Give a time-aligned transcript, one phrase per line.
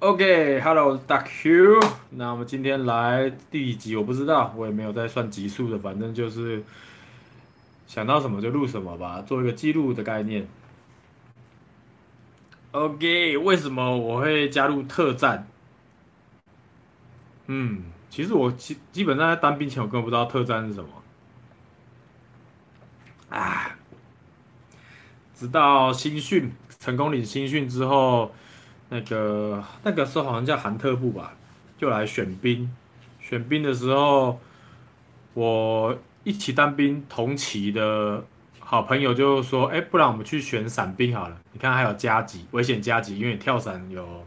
[0.00, 1.92] OK，Hello，Duck Hugh。
[2.08, 3.96] 那我们今天来第几集？
[3.96, 6.64] 我不知道，我也没有在算集数的，反正就是
[7.86, 10.48] 想到什么就录什么吧，做一个记录的概念。
[12.70, 15.46] OK，为什么我会加入特战？
[17.48, 20.88] 嗯，其实我基基本上在当兵前，我根本不知道特战是什么。
[23.28, 23.76] 啊，
[25.34, 28.34] 直到新训成功领新训之后。
[28.90, 31.32] 那个那个时候好像叫韩特部吧，
[31.78, 32.70] 就来选兵。
[33.20, 34.40] 选兵的时候，
[35.34, 38.24] 我一起当兵同期的
[38.58, 41.36] 好朋友就说：“哎，不然我们去选伞兵好了。
[41.52, 44.26] 你看还有加级，危险加级，因为你跳伞有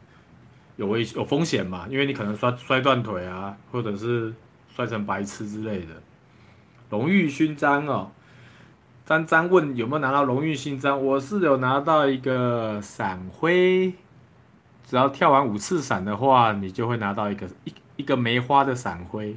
[0.77, 4.33] 有危有风险嘛，因为你可能摔摔断腿啊，或者是
[4.73, 5.87] 摔成白痴之类的。
[6.89, 8.11] 荣誉勋章哦，
[9.05, 11.03] 张张问有没有拿到荣誉勋章？
[11.03, 13.93] 我是有拿到一个伞徽。”
[14.85, 19.35] 只要跳完五次伞的话，你就会拿到一个一一个梅花的伞徽，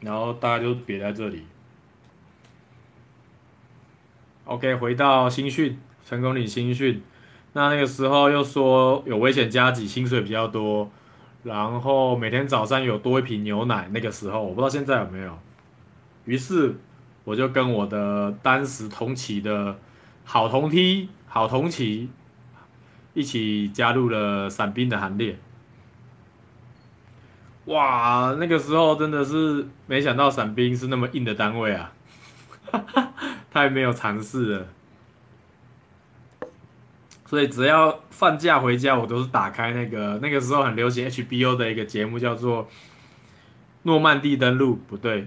[0.00, 1.44] 然后大家就别在这里。
[4.44, 7.02] OK，回到新训，成功领新训，
[7.54, 10.88] 那那个时候又说有危险加急，薪水比较多，
[11.42, 13.88] 然后每天早上有多一瓶牛奶。
[13.92, 15.36] 那个时候我不知道现在有没有，
[16.26, 16.76] 于是
[17.24, 19.78] 我就跟我的当时同期的
[20.24, 22.08] 好同梯、好同期。
[23.16, 25.38] 一起加入了伞兵的行列。
[27.64, 31.94] 哇，那个时候真的是没想到伞兵是那么硬的单位啊，
[33.50, 34.66] 太没有尝试了。
[37.24, 42.64] 所以只要放假回家，我都是打开那个那个时候很流行 HBO 的一个节目，叫做
[43.84, 45.26] 《诺曼底登陆》，不对，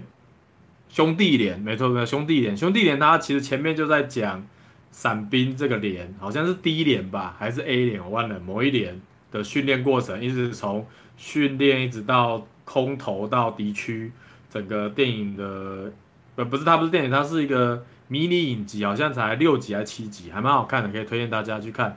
[0.88, 4.46] 兄弟连，没错，没错，兄弟连，兄弟连，他其实前面就在讲。
[4.90, 8.04] 伞兵这个连好像是第一连吧，还是 A 连？
[8.04, 14.10] 我忘了某一连的训练过程，一直从训练一直到空投到敌区，
[14.50, 15.92] 整个电影的
[16.36, 21.96] 呃不是，它不是电影，它是一个迷你影集，好像才六集还是七集，还蛮好看的，可以推荐大家去看。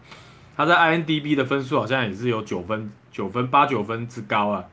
[0.55, 4.63] 它在 IMDB 的分数好像也是有九分，九分八九分之高啊，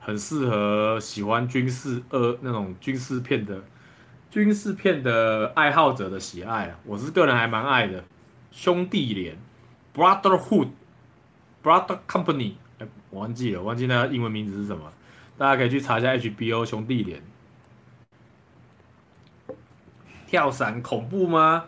[0.00, 3.62] 很适合喜欢军事呃那种军事片的。
[4.36, 8.04] 军事片的爱好者的喜爱啊，我是个人还蛮爱的。
[8.52, 9.34] 兄弟连
[9.94, 14.92] ，Brotherhood，Brother Company，哎，我忘记了，忘记那英文名字是什么，
[15.38, 17.22] 大家可以去查一下 HBO 兄弟连。
[20.26, 21.64] 跳伞恐怖吗？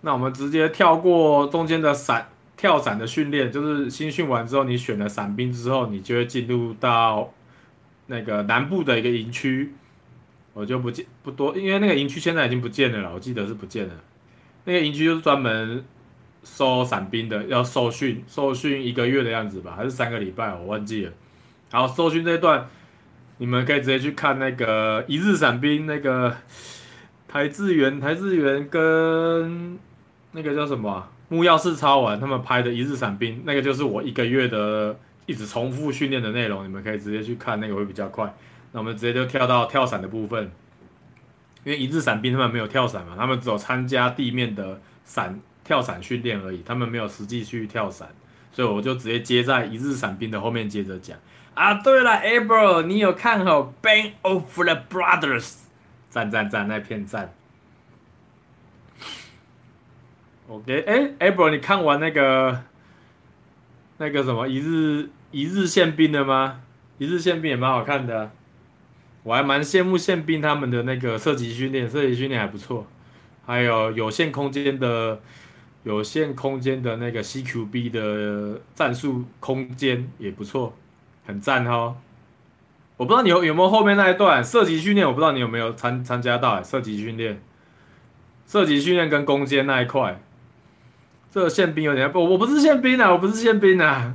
[0.00, 7.34] 那我们直接跳过中间的伞跳伞的训练，就是新训完之后，你选了伞兵之后，你就会进入到
[8.06, 9.74] 那个南部的一个营区。
[10.54, 13.94] 我就不见不多，因为那个营区现在已经不见了啦，我记得是不见了。
[14.64, 15.84] 那个营区就是专门
[16.42, 21.12] 收伞兵的，要受训，受训一个月的样子吧，还是三个礼拜，我忘记了。
[21.70, 22.68] 好，受训这一段，
[23.38, 26.36] 你们可以直接去看那个《一日伞兵》，那个
[27.26, 29.78] 台志源、台志源跟
[30.32, 31.10] 那个叫什么啊？
[31.28, 38.32] 木曜4超玩他们拍的《一日伞兵》，那个就是我一个月的一直重复训练的内容，你们可以直接去看，那个会比较快。
[38.74, 40.50] 那我们直接就跳到跳伞的部分，
[41.62, 48.08] 因为一日伞兵他们没有跳伞嘛，他们只有参加地面的伞跳伞训练而已，他们没有实际去跳伞，
[48.50, 51.16] 所以我就直接接在一日伞兵的后面接着讲。
[51.54, 55.42] 啊，对了，Abel，你有看好《Band of the Brothers》？
[56.10, 57.32] 赞赞赞，那片赞。
[60.48, 62.64] OK，哎，Abel，你看完那个
[63.98, 66.60] 那个什么一日一日宪兵了吗？
[66.98, 68.32] 一日宪兵也蛮好看的。
[69.24, 72.86] 我还蛮羡慕宪兵他们的那个射击训练，射击训练还不错，
[73.44, 75.18] 还有有限空间的
[75.82, 80.76] 有限空间的那个 CQB 的战术空间也不错，
[81.26, 81.96] 很赞哦。
[82.98, 87.42] 我不知道你有有没有后面那一段射击训练，我不知道你有没有参参加到射击训练，
[88.46, 90.20] 射击训练跟攻坚那一块，
[91.30, 94.14] 这个宪兵有点不，我不是宪兵啊，我不是宪兵啊。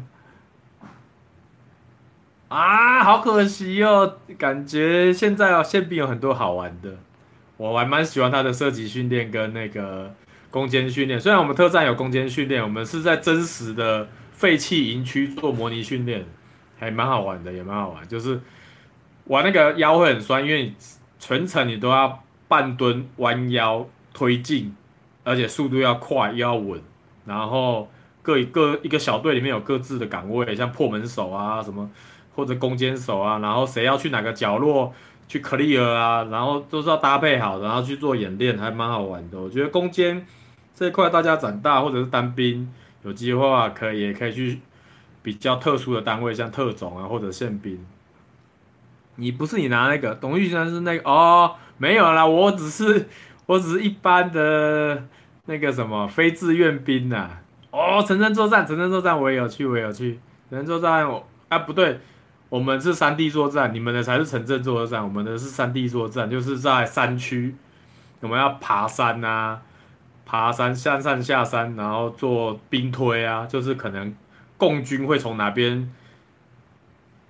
[2.50, 4.18] 啊，好可惜哦！
[4.40, 6.98] 感觉现在哦，宪兵有很多好玩的，
[7.58, 10.12] 我还蛮喜欢他的射击训练跟那个
[10.50, 11.20] 攻坚训练。
[11.20, 16.26] 虽然我们特战有攻坚训练，我们是在真实的废弃营区做模拟训练，
[16.80, 18.08] 还蛮好玩的，也蛮好玩。
[18.08, 18.42] 就是
[19.26, 20.74] 玩那个腰会很酸，因为
[21.20, 24.76] 全程你都要半蹲、弯腰、推进，
[25.24, 26.82] 而且速度要快又要稳。
[27.28, 27.88] 然后
[28.24, 31.88] 各一个一个小队里面有各自的岗位，像破门手啊什么。
[32.40, 34.94] 或者攻坚手啊，然后谁要去哪个角落
[35.28, 39.40] 去 clear 啊，然后都是要搭配好，然后去做演练，还蛮好玩的。
[39.40, 40.26] 我觉得攻坚
[40.74, 42.72] 这一块大家长大或者是当兵
[43.04, 44.60] 有机会啊可以也可以去
[45.22, 47.78] 比较特殊的单位，像特种啊或者宪兵。
[49.18, 53.08] 你不是你拿那个董玉山是那个哦，没有啦，我只是
[53.46, 55.04] 我只是一般的
[55.46, 57.42] 那个什么非志愿兵呐、啊。
[57.72, 60.20] 哦，城镇作战，城镇作战我也有去，我也有去。
[60.50, 62.00] 城镇作战我啊不对，
[62.50, 67.56] 我们是山地作战，你们的才是城镇作战，我们的是山地作战，就是在山区，
[68.20, 69.62] 我们要爬山啊，
[70.26, 74.16] 爬山下山下山，然后做兵推啊，就是可能
[74.58, 75.90] 共军会从哪边。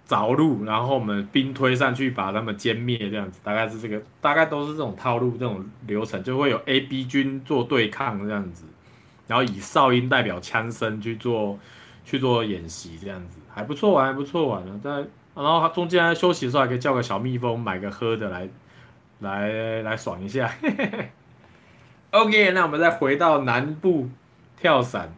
[0.10, 8.64] 着陆，然后我们兵推上去把他们歼灭，这样子大概是这个，大概都是这种套路，这种流程就会有 A、B 军做对抗这样子，
[9.28, 11.60] 然后以哨音代表枪声去做
[12.04, 14.78] 去做演习，这样子还不错玩，还不错玩的。
[14.80, 18.50] 在然后他中间休息的时候还可以叫个小蜜蜂买个喝的来
[19.20, 20.52] 来来爽一下。
[22.12, 24.10] OK，那我们再回到南部
[24.58, 25.14] 跳伞，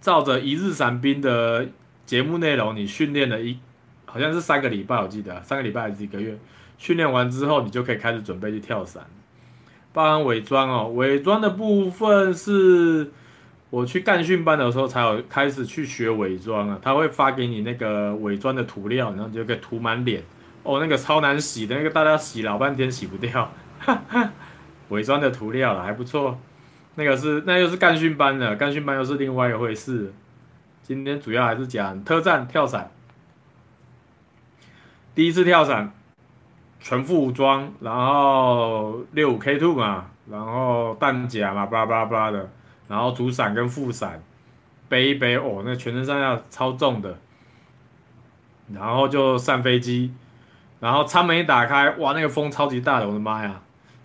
[0.00, 1.68] 照着一日伞兵的。
[2.06, 3.56] 节目内容，你训练了一，
[4.04, 6.36] 好像是三个礼拜，我记得三个礼拜还是一个月。
[6.76, 9.06] 训练完之后，你就可以开始准备去跳伞。
[9.92, 13.12] 包含伪装哦，伪装的部分是
[13.70, 16.78] 我去干训班的时候才有开始去学伪装啊。
[16.82, 20.22] 他会发给你那个伪装的涂料，然后就可以涂满脸。
[20.62, 23.50] 哦，那个超难洗的，那个大家洗老半天洗不掉。
[23.78, 24.30] 哈哈，
[24.90, 26.38] 伪装的涂料了，还不错。
[26.96, 30.12] 那个是那又是干训班的，干训班又是另外一回事。
[30.82, 32.90] 今天主要还是讲特战跳伞，
[35.14, 35.94] 第一次跳伞，
[36.80, 42.50] 全副武装，然后六五 K two 嘛，然后弹夹嘛，巴拉巴拉巴拉的，
[42.90, 44.20] 然后主伞跟副伞
[44.88, 47.16] 背一背哦，那全身上下超重的，
[48.74, 50.12] 然后就上飞机，
[50.80, 53.62] 然后舱门一打开，哇，那个风超级大的，我的妈呀！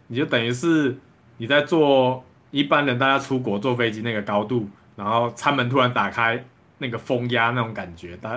[0.07, 0.95] 你就等于是
[1.37, 6.45] 你在坐一般人大家出国坐飞机那个高度，然后舱门突然打开。
[6.77, 8.31] 那个风压那种感觉，大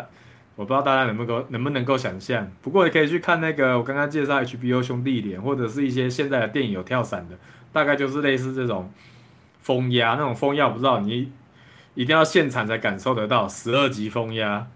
[0.54, 2.48] 我不知道大家能不能够能不能够想象。
[2.62, 7.36] 不过你可以去看那个我刚刚介绍 HBO 兄弟连，或者是一些现在的电影有跳伞的，
[7.72, 8.88] 大概就是类似这种
[9.68, 11.30] 风压那种风压，我不知道你
[11.94, 14.66] 一定要现场才感受得到，十二级风压，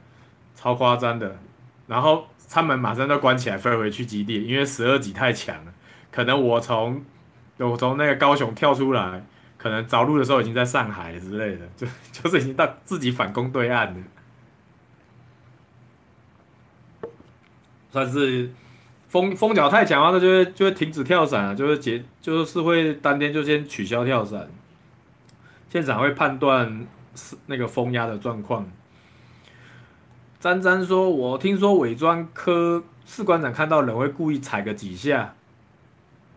[0.55, 1.39] 超夸张的。
[1.87, 5.73] 然后舱门马上就关起来，飞回去基地，因为十二级太强了。
[6.11, 7.03] 可能我从
[7.57, 9.25] 我从那个高雄跳出来。
[9.63, 14.01] 可能着陆的时候已经在上海之类的，就 就是已经到自己反攻对岸了，
[17.93, 18.51] 算是
[19.07, 24.51] 风风脚太强的话，那就会就会停止跳伞了，就会结就是会当天就先取消跳伞，
[25.73, 28.71] 现场会判断是那个风压的状况。
[30.39, 35.35] 詹詹说：“我听说伪装科士官长看到人会故意踩个几下，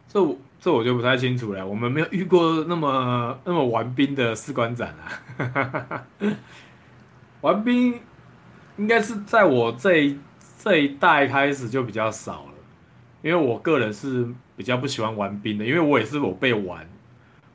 [0.07, 0.25] 这。”
[0.57, 6.07] 这我就不太清楚了，我们没有遇过那么那么玩兵的士官长啊。
[7.41, 7.99] 玩兵
[8.77, 10.17] 应该是在我这一
[10.57, 12.53] 这一代开始就比较少了，
[13.21, 14.27] 因为我个人是
[14.57, 16.89] 比较不喜欢玩兵的，因为我也是我被玩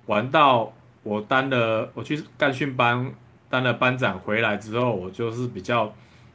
[0.06, 0.72] 玩到
[1.10, 3.12] 我当了我去干训班
[3.48, 5.92] 当了班长回来之后，我就是比较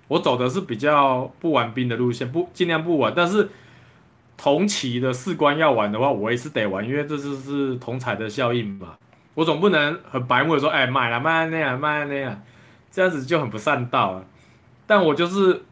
[0.07, 3.49] 我走的是比较不玩兵的路线，不尽量不玩，但是。
[4.37, 8.97] 同期的士官要玩的话，我也是得玩，因为这就是同彩的效应嘛。
[9.33, 12.43] 我总不能很白目的说，哎，买了买那样买那样，
[12.91, 14.25] 这样子就很不上道了。
[14.85, 15.63] 但我就是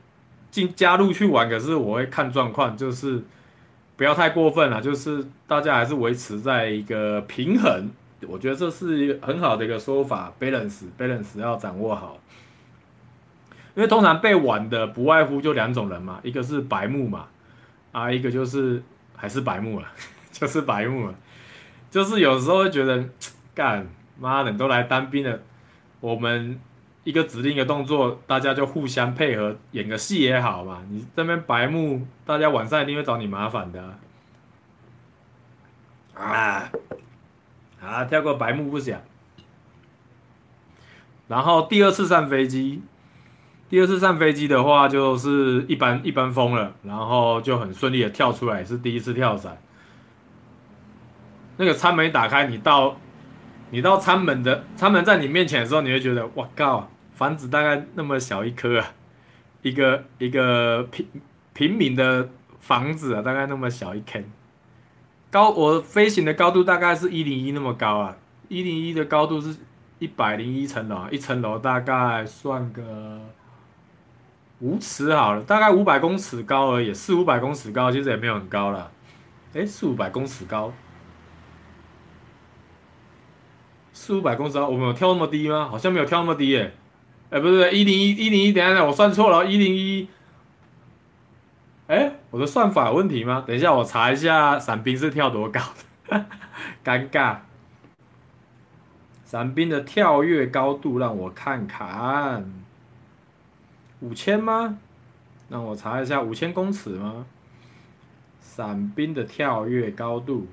[0.49, 3.21] 进加入去玩，可是我会看状况，就是
[3.97, 7.91] 不要太过分了，就是大家还是维持在一个平衡。
[8.25, 12.19] 我觉得这是一个很好的一个说法，balance balance 要掌握好。
[13.75, 17.27] 因为通常被玩的不外乎就两种人嘛，一个是白目嘛。
[17.91, 18.81] 啊，一个就是
[19.15, 19.87] 还是白目了，
[20.31, 21.15] 就是白目了，
[21.91, 23.07] 就是有时候会觉得，
[23.53, 23.87] 干
[24.19, 25.39] 妈的都来当兵了，
[25.99, 26.59] 我们
[27.03, 30.81] 一个指令一个动作，大家就互相配合演个戏也好嘛。
[30.89, 33.97] 你这边白目，大家晚上一定会找你麻烦的。
[36.15, 36.71] 啊，
[37.83, 39.01] 啊，跳过白目不讲。
[41.27, 42.81] 然后第二次上飞机。
[43.69, 49.57] 第二次上飞机的话，就是一般一般风了，然后就很顺利的跳出来，是第一次跳伞。
[51.57, 52.97] 那个舱门打开，你到
[53.71, 58.93] 你到舱门的舱门在你面前的时候，你会觉得哇靠，房子大概那么小一颗啊，
[59.63, 61.07] 一个一个平
[61.53, 64.23] 平民的房子啊，大概那么小一坑。
[65.33, 68.15] 高我飞行的高度大概是一零一那么高啊，
[68.49, 69.55] 一零一的高度是
[69.97, 73.19] 一百零一层楼，一层楼大概算个。
[74.59, 78.91] 五尺好了，大概五百公尺高而已，四五百公尺高，其实也没有很高了。
[79.53, 80.71] 诶，四五百公尺高，
[83.91, 85.67] 四五百公尺高，我们有跳那么低吗？
[85.67, 86.75] 好像没有跳那么低耶。
[87.31, 90.07] 哎，不是，一零一一零一，等一下，我算错了，一零一。
[91.87, 93.43] 哎，我的算法有问题吗？
[93.45, 95.59] 等一下，我查一下伞兵是跳多高
[96.07, 96.25] 的，
[96.83, 97.39] 尴尬。
[99.25, 102.53] 伞兵的跳跃高度让我看看，
[103.99, 104.77] 五千吗？
[105.49, 107.25] 让我查一下五千公尺吗？
[108.39, 110.47] 伞兵的跳跃高度。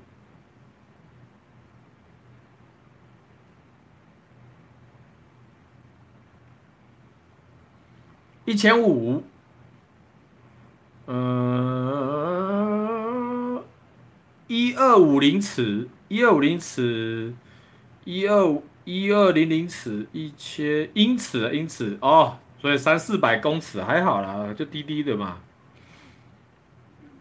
[8.45, 9.23] 一千五，
[11.13, 11.19] 嗯，
[14.47, 17.33] 一二五零尺，一二五零尺，
[18.05, 25.39] 一二一二零零尺，一千英尺，英尺哦，所以三四百公尺还好啦，就低低的嘛，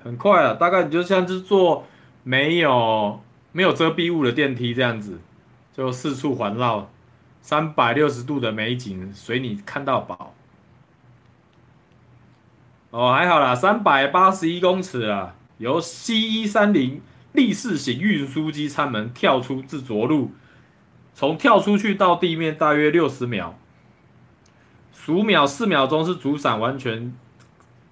[0.05, 1.85] 很快了，大概你就像是坐
[2.23, 3.21] 没有
[3.51, 5.19] 没有遮蔽物的电梯这样子，
[5.77, 6.89] 就四处环绕，
[7.41, 10.33] 三百六十度的美景随你看到饱。
[12.91, 17.01] 哦，还好啦，三百八十一公尺啊，由 C 一三零
[17.33, 20.33] 立式型运输机舱门跳出至着陆，
[21.15, 23.55] 从跳出去到地面大约六十秒，
[24.93, 27.15] 数秒四秒钟是主伞完全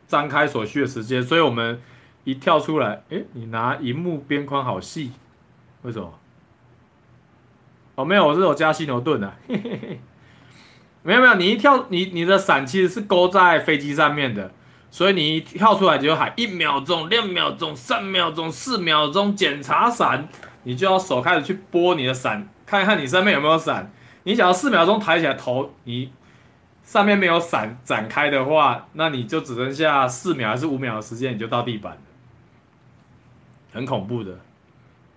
[0.09, 1.81] 张开所需的时间，所以我们
[2.25, 5.13] 一跳出来，诶，你拿荧幕边框好细，
[5.83, 6.19] 为什么？
[7.95, 10.01] 哦，没有，我是有加犀牛盾的，嘿嘿嘿，
[11.05, 14.53] 没有没有，你一跳，你你的伞其实是勾在飞机上面的。
[14.91, 20.29] 所以你一跳出来就喊一秒钟、两秒钟、三秒钟、四秒钟检查伞，
[20.63, 23.93] 你就要手开始去拨你的伞，看看你上面有没有伞。
[24.25, 26.11] 你想要四秒钟抬起来头，你
[26.83, 32.01] 上面没有伞展开的话，那你就只剩下四秒还是五秒的时间，你就到地板了，
[33.73, 34.39] 很恐怖的。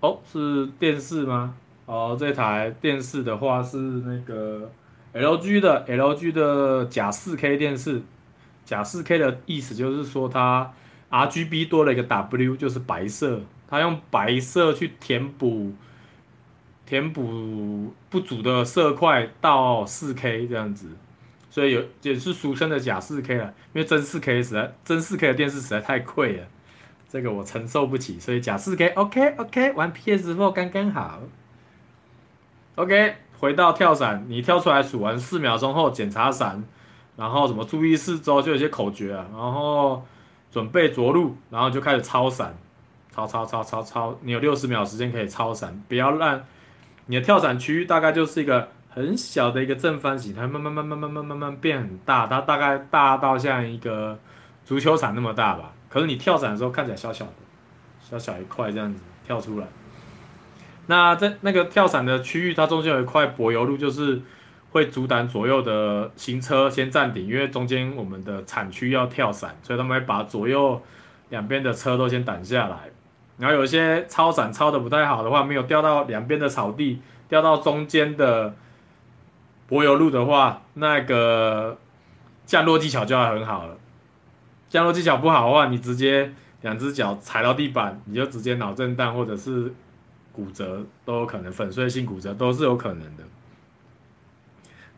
[0.01, 1.55] 哦，是电视吗？
[1.85, 4.69] 哦，这台电视的话是那个
[5.13, 8.01] LG 的 LG 的假四 K 电视。
[8.65, 10.71] 假四 K 的意思就是说，它
[11.09, 15.73] RGB 多了一个 W，就是白色，它用白色去填补
[16.85, 20.87] 填补不足的色块到四 K 这样子，
[21.49, 23.53] 所以有也是俗称的假四 K 了。
[23.73, 26.47] 因为真四 K 实在真四 K 的电视实在太贵了，
[27.09, 31.21] 这个我承受不起，所以假四 K OK OK 玩 PS4 刚刚好。
[32.75, 36.63] OK 回到跳伞，你跳出来数完四秒钟后检查伞。
[37.21, 40.03] 然后什么注意四周，就有些口诀啊，然后
[40.51, 42.57] 准备着陆，然后就开始超伞，
[43.13, 46.41] 超超超超超，你有六十秒时间可以超伞，不要让
[47.05, 54.17] 你的跳伞区域大概就是一个很小的一个正方形，它慢慢慢慢慢慢慢慢变很大，它大概大到像一个
[54.65, 55.73] 足球场那么大吧。
[55.89, 57.33] 可是你跳伞的时候看起来小小的，
[57.99, 59.67] 小小一块这样子跳出来。
[60.87, 64.19] 那在那个跳伞的区域，它中间有一块柏油路，就是。
[64.71, 70.81] 会阻挡左右的行车先暂停，因为中间我们的产区要跳伞，所以他们会把左右
[71.29, 72.89] 两边的车都先挡下来。
[73.37, 78.53] 然后有一些超伞超的不太好的话，没有掉到两边的草地，掉到中间的
[79.67, 81.77] 柏油路的话，那个
[82.45, 83.77] 降落技巧就要很好了。
[84.69, 89.73] 降落技巧不好的话，你直接两只脚踩到地板，你就直接脑震荡或者是
[90.31, 93.23] 骨折都有可能，粉碎性骨折都是有可能的。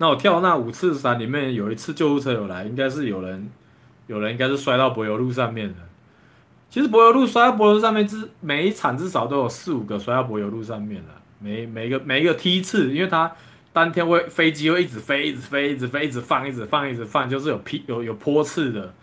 [0.03, 3.49] 那我跳那五次伞里面有一次救护车有来，应该是有人，
[4.07, 5.75] 有人应该是摔到柏油路上面的。
[6.69, 11.07] 其实柏油路摔到柏油路上面，至每一场至少都有四五个摔到柏油路上面了。
[11.39, 13.31] 每每一个每一个梯次，因为它
[13.71, 18.93] 当天会飞机会一直飞，一直飞，一直飞，一直放，一直放，一直放，就是有劈有有坡次的，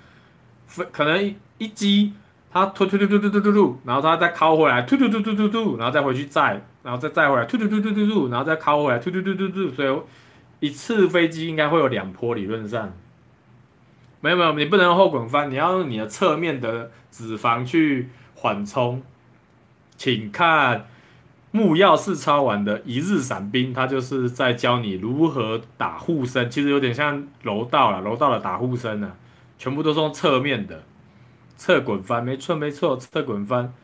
[0.67, 2.13] 飞可能一一机
[2.51, 9.99] 它突突突突突突突突，然后它再靠回来，突突突突突突，然后再回去载，然后再载回来，突突突突突突，然后再靠回来，突突突突突，所以。
[10.61, 12.93] 一次飞机应该会有两波，理论上，
[14.21, 19.03] 没有没有，你不能用后滚翻，你要用你的侧面的脂肪去缓冲。
[19.97, 20.87] 请看
[21.51, 29.13] 木曜四超完的一日伞兵，他就是在教你如何打护身，其实有点像柔道了，柔道的打护身呢，
[29.59, 30.83] 全部都是用侧面的
[31.57, 33.75] 侧滚翻，没错没错，侧滚翻，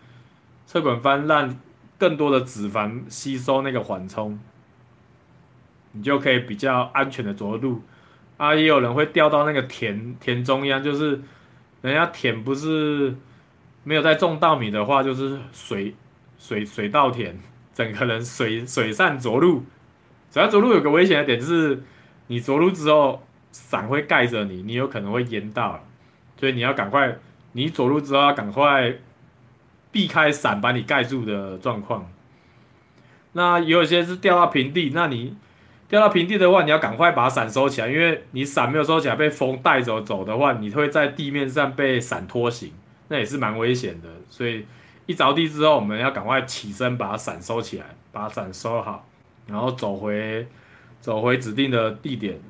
[0.67, 1.59] 侧滚翻让
[1.99, 4.39] 更多的脂肪吸收那个缓冲。
[5.97, 7.83] 你就可以比较安全的着陆，
[8.37, 11.21] 啊，也有人会掉到那个田田中央，就是
[11.81, 13.15] 人家田不是
[13.83, 15.95] 没有在种稻米的话，就是水
[16.39, 17.39] 水水稻田，
[17.73, 19.65] 整个人水水上着陆。
[20.31, 21.83] 水上着陆有个危险的点就是，
[22.27, 23.23] 你着陆之后
[23.53, 25.83] 伞会盖着你，你有可能会淹到，
[26.39, 27.17] 所以你要赶快，
[27.53, 28.97] 你着陆之后要赶快
[29.91, 32.11] 避开伞把你盖住的状况。
[33.33, 35.37] 那有一些是掉到平地，那你
[35.89, 42.73] 掉到平地的话，你要赶快把伞收起来，因为你伞没有收起来，被风带走走的话，你会在地面上被伞拖行，
[43.09, 44.09] 那也是蛮危险的。
[44.29, 44.67] 所以
[45.07, 49.07] 一着地之后，我们要赶快起身把伞收起来，把伞收好，
[49.47, 50.47] 然后走回
[51.01, 52.41] 走回指定的地点。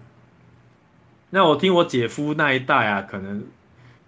[1.31, 3.45] 那我听我姐夫那一代啊，可能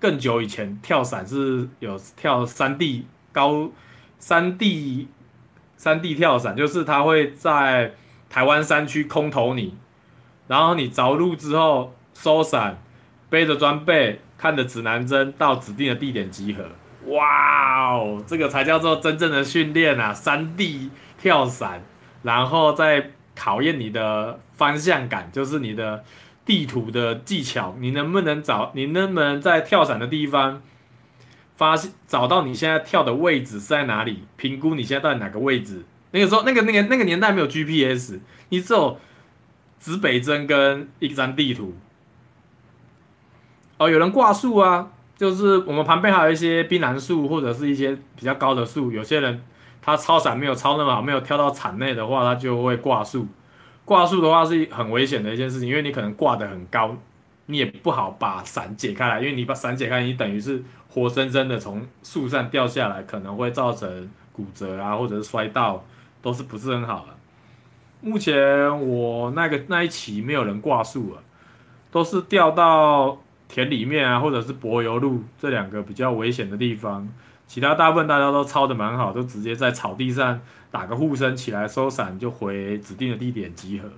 [0.00, 3.70] 更久以前跳伞是有跳山地高
[4.18, 5.08] 山地。
[5.76, 7.92] 山地跳伞就是他会在
[8.30, 9.74] 台湾山区空投你，
[10.46, 12.78] 然后你着陆之后收伞，
[13.30, 16.64] 背着装备，看着指南针到指定的地点集合。
[17.12, 20.12] 哇哦，这个才叫做真正的训练啊！
[20.12, 21.82] 山地跳伞，
[22.22, 26.04] 然后再考验你的方向感，就是你的
[26.44, 30.60] 地图的技巧，你能不能找，你能不能在跳伞的地方。
[31.56, 34.22] 发现找到你现在跳的位置是在哪里？
[34.36, 35.84] 评估你现在到哪个位置？
[36.18, 38.98] 那个时候，那个那个那个年代没有 GPS，你只有
[39.78, 41.74] 指北针跟一张地图。
[43.76, 48.90] 哦，有人挂树啊，就是我们旁边还有一些槟榔树或者是一些比较高的树。
[48.90, 49.40] 有些人
[49.80, 53.28] 他超伞没有超那么好，没有跳到场内的话，他就会挂树。
[53.84, 56.96] 挂树的话是很危险的一件事情，因为你可能挂得很高，
[57.46, 60.62] 你也不好把伞解开来，因为你把伞解开，你等于是。
[60.90, 65.84] 活生生的从树上掉下来，可能会造成骨折啊，或者是摔到，
[66.22, 67.16] 都是不是很好的。
[68.00, 71.22] 目前我那个那一期没有人挂树了，
[71.90, 77.08] 都是掉到田里面啊，或者是柏油路这两个比较危险的地方。
[77.46, 83.88] 其他大部分大家都抄的蛮好，都直接在草地上打个护身起来收伞，就回指定的地点集合。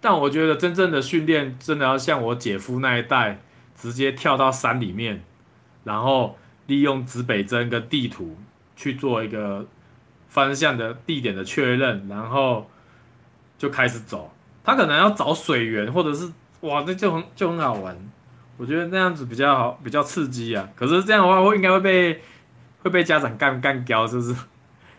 [0.00, 3.40] 但我觉得真正的训练，真的要像我姐夫那一代。
[3.76, 5.24] 直接跳到山里面，
[5.82, 8.36] 然后利用指北针跟地图
[8.76, 9.66] 去做一个
[10.34, 12.68] 方向的地点的确认，然后
[13.56, 14.32] 就开始走。
[14.64, 16.28] 他可能要找水源，或者是
[16.62, 17.96] 哇，这就很就很好玩。
[18.56, 20.68] 我觉得那样子比较好，比较刺激啊。
[20.74, 22.20] 可是这样的话，我应该会被
[22.82, 24.34] 会被家长干干掉，是不是？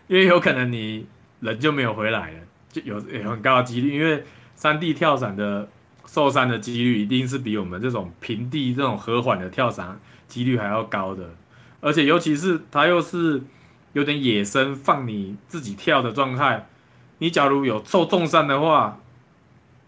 [0.08, 1.06] 因为有可能你
[1.40, 2.38] 人就没有回来了，
[2.72, 4.24] 就有有很高的几率，因为
[4.56, 5.68] 山地跳伞的。
[6.08, 11.28] 受伤的几率一定是比我们这种平地这种和缓的跳伞几率还要高的，
[11.80, 13.42] 而且尤其是它又是
[13.96, 16.66] 有点野生，放你自己跳的状态，
[17.16, 19.00] 你假如有受重伤的话，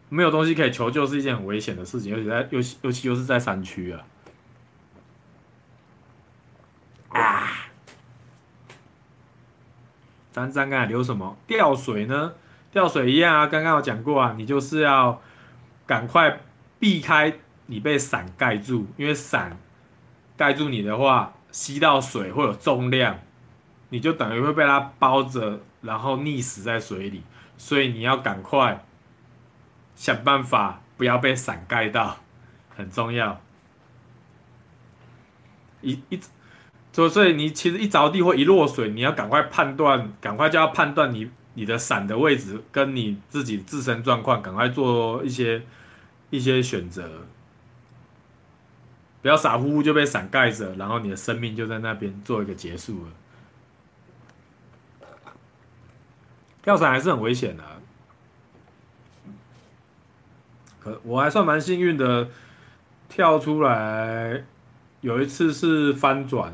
[0.09, 4.01] 没有东西可以求救是一件很危险的事情，而且在尤其尤其又是在山区啊。
[7.11, 7.51] 啊！
[10.33, 11.37] 张张刚才留什么？
[11.47, 12.33] 吊水呢？
[12.73, 15.21] 吊水一样啊，刚刚有讲过啊，你就是要。
[15.87, 16.41] 赶快
[16.79, 17.33] 避开
[17.65, 19.57] 你被伞盖住，因为伞
[20.37, 23.19] 盖住你的话，吸到水会有重量，
[23.91, 27.23] 你就等于会被它包着，然后溺死在水里。
[27.57, 28.85] 所以你要赶快
[29.95, 32.19] 想办法不要被伞盖到，
[32.77, 33.41] 很重要。
[35.81, 36.21] 一一，
[36.93, 45.63] 所所以你其实一着地或一落水，你要赶快判断，赶快就要判断你你的伞的位置跟你自己自身状况，赶快做一些。
[46.31, 47.25] 一些选择，
[49.23, 53.13] 不要傻乎乎就被伞盖着，然后你的生命就在那边做一个结束了。
[56.63, 57.63] 跳伞还是很危险的，
[60.81, 62.29] 可我还算蛮幸运的，
[63.09, 64.45] 跳出来
[65.01, 66.53] 有一次是翻转，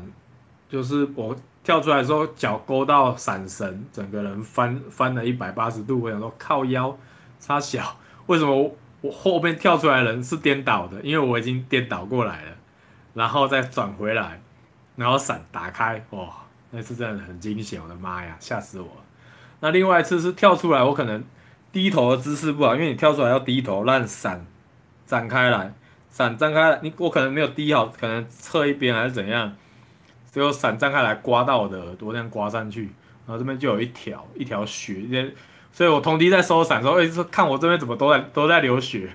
[0.69, 6.97] 就是我跳出来的时候脚勾到伞绳，整个人翻翻了一百八十度，我想说靠腰
[7.39, 8.75] 差小，为什么？
[9.01, 12.51] 我后面跳出来的人是颠倒的，因为我已经颠倒过来了，
[13.13, 14.41] 然后再转回来，
[14.95, 16.33] 然后伞打开，哇，
[16.71, 19.04] 那次真的很惊险，我的妈呀，吓死我了！
[19.61, 21.23] 那另外一次是跳出来，我可能
[21.71, 24.45] 低头的姿势不好，因为你跳出来要低头，让伞
[25.05, 25.73] 展开来，
[26.09, 29.53] 伞张开来，你我可能没有低好，可能侧一边还是怎样，
[30.31, 32.83] 最后伞张开来刮到我的耳朵，这样刮上去，
[33.25, 35.33] 然后这边就有一条一条血，
[35.71, 39.09] 所以我同弟在收伞的时候，哎，说看我这边怎么都在都在流血，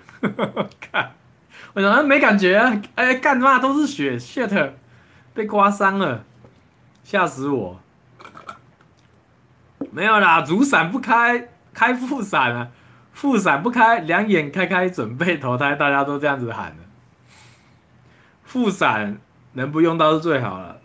[0.81, 1.13] 看，
[1.75, 4.73] 我想没感觉啊，哎，干嘛都是血，shit，
[5.33, 6.25] 被刮伤了，
[7.05, 7.81] 吓死我！
[9.91, 12.69] 没有啦，主伞不开，开副伞啊，
[13.13, 16.83] 副伞不开，两眼开开准备投胎，大家都这样子喊的，
[18.45, 19.19] 副伞
[19.55, 20.79] 能不用到是最好了。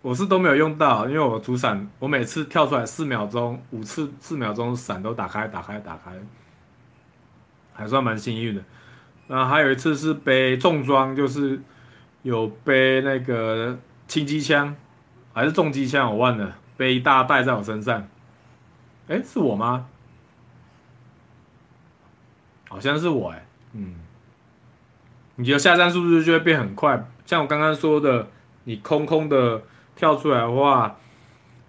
[0.00, 6.12] 我是都没有用到，因为我主伞，我每次跳出来四秒钟，五次四秒钟伞都打开，打开，打开，
[7.74, 8.62] 还算蛮幸运的。
[9.26, 11.60] 然后还有一次是背重装，就是
[12.22, 14.74] 有背那个轻机枪，
[15.32, 18.06] 还是重机枪，我忘了，背一大袋在我身上。
[19.08, 19.86] 哎、欸，是我吗？
[22.68, 23.94] 好像是我哎、欸，嗯，
[25.36, 28.28] 你觉得下山速度就会变很快，像我刚刚说的，
[28.64, 29.62] 你空空的
[29.96, 30.96] 跳出来的话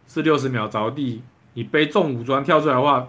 [0.06, 1.24] 是六十秒着地，
[1.54, 3.08] 你背重武装跳出来的话，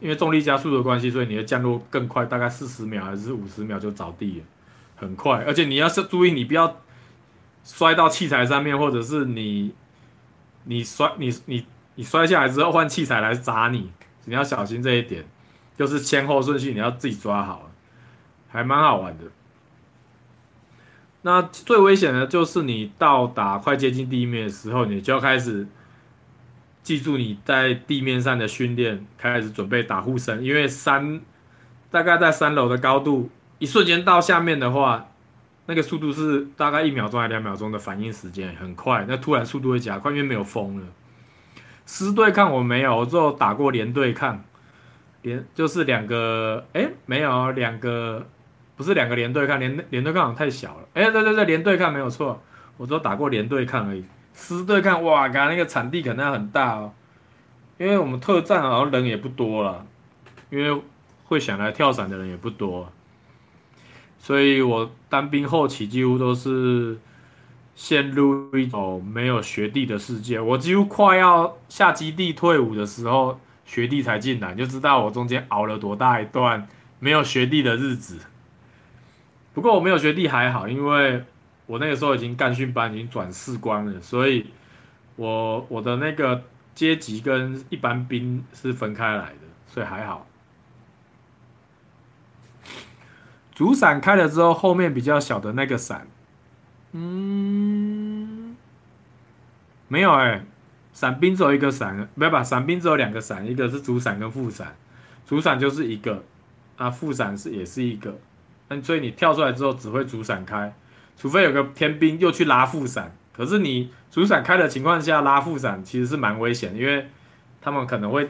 [0.00, 4.44] 因为重力加速的关系，所以你的降落更快，大概四十秒还是五十秒就着地了，
[4.94, 6.80] 很快，而且你要是注意，你不要
[7.64, 9.74] 摔到器材上面，或者是你
[10.64, 13.90] 你摔你你你摔下来之后换器材来砸你，
[14.24, 15.24] 你要小心这一点。
[15.74, 17.70] 就是先后顺序，你要自己抓好，
[18.48, 19.24] 还蛮好玩的。
[21.22, 25.66] 那最危险的就是你到达快接近地面的时候，你就要开始
[26.82, 31.20] 记住你在地面上的训练，开始准备打护身，因为三
[31.90, 35.08] 大概在三楼的高度，一瞬间到下面的话，
[35.66, 39.06] 那个速度是大概一秒钟还两秒钟的反应时间，很快。
[39.08, 40.86] 那突然速度会加快，因为没有风了。
[41.86, 44.42] 师对抗我没有，我只有打过连对抗。
[45.22, 48.26] 连就是两个，哎、没有两个，
[48.76, 50.88] 不是两个连对抗，连连对抗太小了。
[50.94, 52.42] 哎、对对对，连对抗没有错，
[52.76, 54.04] 我只有打过连对抗而已。
[54.34, 56.92] 师对抗，哇，刚刚那个场地可能很大哦，
[57.78, 59.86] 因为我们特战好像人也不多了，
[60.50, 60.82] 因为
[61.24, 62.90] 会想来跳伞的人也不多，
[64.18, 66.98] 所以我当兵后期几乎都是
[67.74, 70.40] 陷入一种没有学弟的世界。
[70.40, 73.40] 我几乎快要下基地退伍的时候。
[73.64, 78.18] 学弟才进来，就知道我中间熬了多大一段没有学弟的日子。
[79.54, 81.22] 不过我没有学弟还好，因为
[81.66, 84.48] 我那个时候已经干训班已经转士官了，所以
[85.14, 86.42] 我我的那个
[86.74, 90.26] 阶级跟一般兵是分开来的，所以还好。
[93.54, 96.08] 主伞开了之后，后面比较小的那个伞，
[96.92, 98.56] 嗯，
[99.88, 100.46] 没有哎、欸。
[100.94, 104.76] 伞兵只有一个伞，不要把伞兵只有两个伞，一个是主伞跟副伞，
[105.26, 106.22] 主伞就是一个，
[106.76, 108.18] 啊副伞是也是一个，
[108.68, 110.74] 那所以你跳出来之后只会主伞开，
[111.16, 117.08] 除非有个天兵又去拉副伞，可是你主伞开的情况下拉副伞其实是蛮危险，因为
[117.62, 118.28] 他们可能会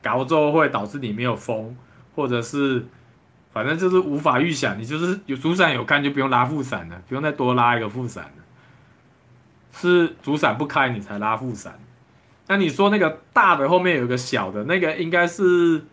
[0.00, 1.76] 搞之后会导致你没有风，
[2.14, 2.86] 或者是
[3.52, 8.30] 反正就是无法预想，你就是有主伞有看就不用拉副伞了，不用再多拉一个副伞了。
[9.72, 11.78] 是主伞不开你才拉副伞，
[12.48, 15.84] 那你说那个大的后面有个小的，那个应该是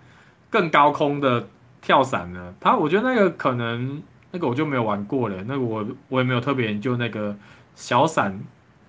[0.49, 1.47] 更高空的
[1.79, 2.53] 跳伞呢？
[2.59, 7.35] 他我觉得那个可能那个我就没有玩过了，那个我我也没有特别研究那个
[7.75, 8.39] 小伞，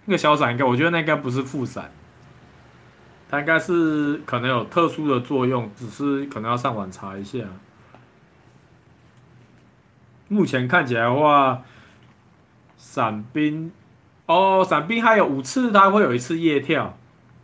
[0.06, 1.90] 那个小伞应该我觉得那应该不是副伞，
[3.28, 7.38] 它应该是可能有特殊的作用，只是可能要上网查一下。
[10.28, 11.62] 目前看起来的话，
[12.76, 13.72] 伞兵。
[14.26, 16.98] 哦，伞兵还有五次，它会有一次夜跳。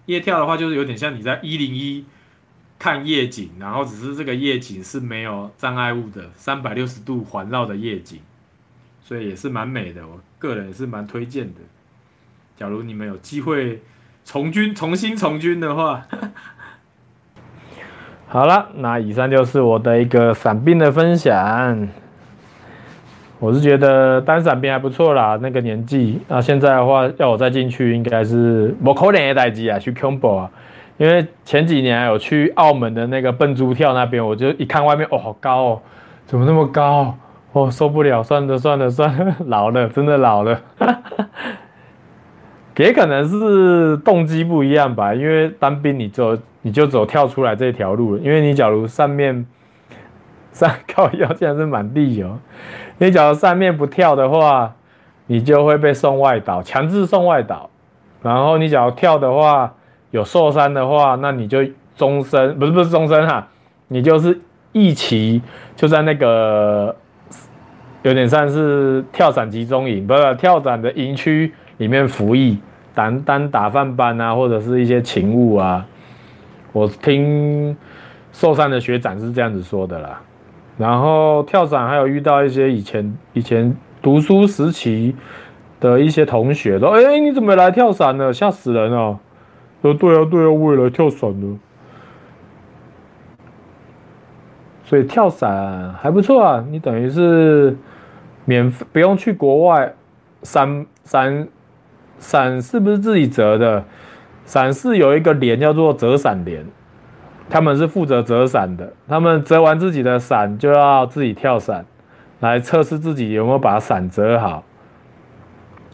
[0.04, 2.04] 夜跳的话，就是有点像你在一零一
[2.78, 8.20] 看夜景，然后只是这个夜景是没有障碍物的，三百六十度环绕的夜景，
[9.00, 10.06] 所以也是蛮美的。
[10.06, 11.60] 我个人也是蛮推荐的。
[12.54, 13.82] 假如你们有机会
[14.24, 16.06] 从军，重新从军的话，
[18.28, 21.88] 好了，那以上就是我的一个伞兵的分享。
[23.44, 26.18] 我是觉得单伞兵还不错啦，那个年纪。
[26.28, 30.50] 那现在的话，要我再进去，应该是不可能的代机啊，去 combo 啊。
[30.96, 35.80] 因为前几年有去澳门的那个笨猪跳那边，我就一看外面，哦，好高哦，
[36.24, 37.14] 怎么那么高？
[37.52, 40.58] 哦，受不了，算了算了算了， 老了，真的老了。
[42.78, 49.44] 也可能是动机不一样吧，因为当兵你就你就走跳出来这条路了，因为你假如上面
[50.54, 52.38] 上靠腰，竟然是满地油。
[52.96, 54.74] 你假如上面不跳的话，
[55.26, 57.68] 你就会被送外岛，强制送外岛。
[58.22, 59.74] 然后你假如跳的话，
[60.12, 61.58] 有受伤的话，那你就
[61.96, 63.46] 终身，不是不是终身哈，
[63.88, 64.40] 你就是
[64.72, 65.42] 一期
[65.76, 66.94] 就在那个
[68.02, 72.58] 有点像是跳伞集中营，不是跳伞的营区里面服役，
[72.94, 75.84] 当当打饭班啊，或者是一些勤务啊。
[76.72, 77.76] 我听
[78.32, 80.20] 受伤的学长是这样子说的啦。
[80.76, 85.14] 然后跳伞还有遇到一些以前以前读书时期
[85.80, 88.32] 的一些同学说：“哎，你怎么来跳伞呢？
[88.32, 89.18] 吓死人了！”
[89.82, 91.58] 说：“对啊，对啊，我也来跳伞了。”
[94.84, 97.76] 所以跳伞还不错啊，你等于是
[98.44, 99.94] 免费，不用去国外。
[100.42, 101.48] 伞伞
[102.18, 103.82] 伞是不是自己折的？
[104.44, 106.66] 伞是有一个帘叫做折伞帘。
[107.48, 111.84] 他们是负责折伞的，他们折完自己的伞就要自己跳伞，
[112.40, 114.64] 来测试自己有没有把伞折好。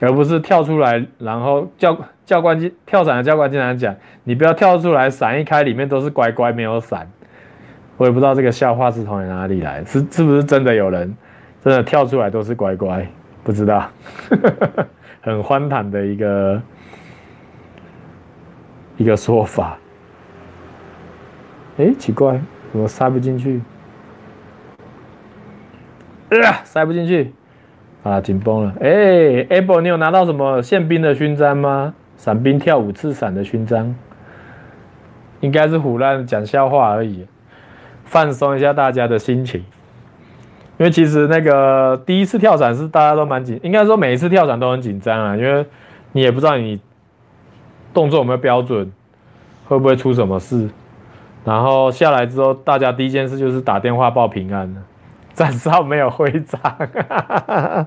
[0.03, 7.07] 而不是跳出来，然后教教官进跳伞的教官经常讲，你不要跳出来，伞一开里面都是乖乖没有伞。
[7.99, 11.15] 我也不知道这个笑话是从哪里来，是是不是真的有人
[11.63, 13.07] 真的跳出来都是乖乖？
[13.45, 13.87] 不知道，
[15.21, 16.63] 很荒唐的一个
[18.97, 19.77] 一个说法。
[21.81, 22.39] 哎，奇怪，
[22.73, 23.63] 怎么塞不进去？
[26.29, 27.33] 啊，塞不进去。
[28.03, 28.75] 啊，紧绷了！
[28.81, 31.95] 哎、，Apple，你有拿到什么宪兵的勋章吗？
[32.17, 33.95] 伞兵跳五次伞的勋章，
[35.41, 37.27] 应该是胡乱讲笑话而已，
[38.05, 39.65] 放松一下大家的心情。
[40.79, 45.65] 因为其实那个第一次跳伞是大家都蛮紧，应该说每一次跳伞都很紧张啊，因为
[46.13, 46.79] 你也不知道你
[47.95, 48.91] 动作有没有标准，
[49.67, 50.69] 会不会出什么事。
[51.45, 54.83] 然后下来之后，大家第一件事就是打电话报平安了。
[55.33, 56.61] 站哨没有徽章，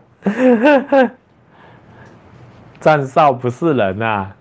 [2.80, 4.36] 站哨不是人啊！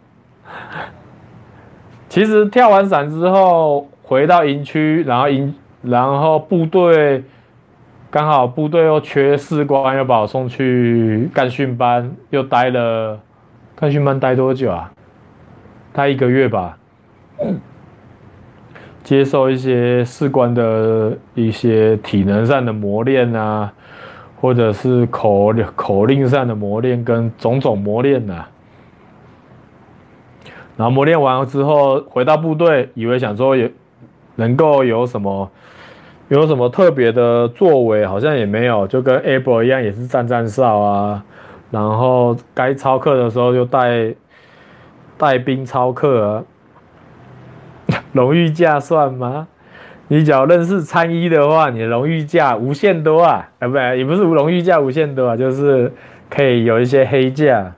[2.08, 7.24] 其实跳完伞之后回到营区，然后营然后部队
[8.10, 13.20] 刚好部队又缺士官，又把我送去干训班，又待了
[13.74, 14.90] 干训班待多久啊？
[15.92, 16.78] 待一个月吧。
[19.04, 23.72] 接受一些士官的一些体能上的磨练啊，
[24.40, 28.44] 或者是口口令上的磨练跟种种磨练呐。
[30.76, 33.70] 然后磨练完了之后回到部队，以为想说也
[34.36, 35.50] 能够有什么
[36.28, 41.22] 有什么特别的作为，好像也没有，就跟 Apple 一样，也是站站哨啊。
[41.70, 44.14] 然后该操课的时候就带
[45.18, 46.44] 带兵操课啊。
[48.12, 49.48] 荣誉价算吗？
[50.08, 53.48] 你只要认识参一的话，你荣誉价无限多啊！
[53.60, 55.90] 啊，不，也不是荣誉价无限多啊，就是
[56.28, 57.72] 可以有一些黑价，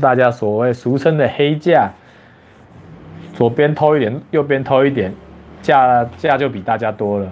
[0.00, 1.92] 大家所谓俗称的黑价，
[3.32, 5.14] 左边偷一点，右边偷一点，
[5.62, 7.30] 价价就比大家多了。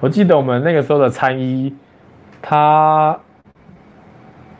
[0.00, 1.74] 我记得我们那个时候的参一，
[2.42, 3.18] 他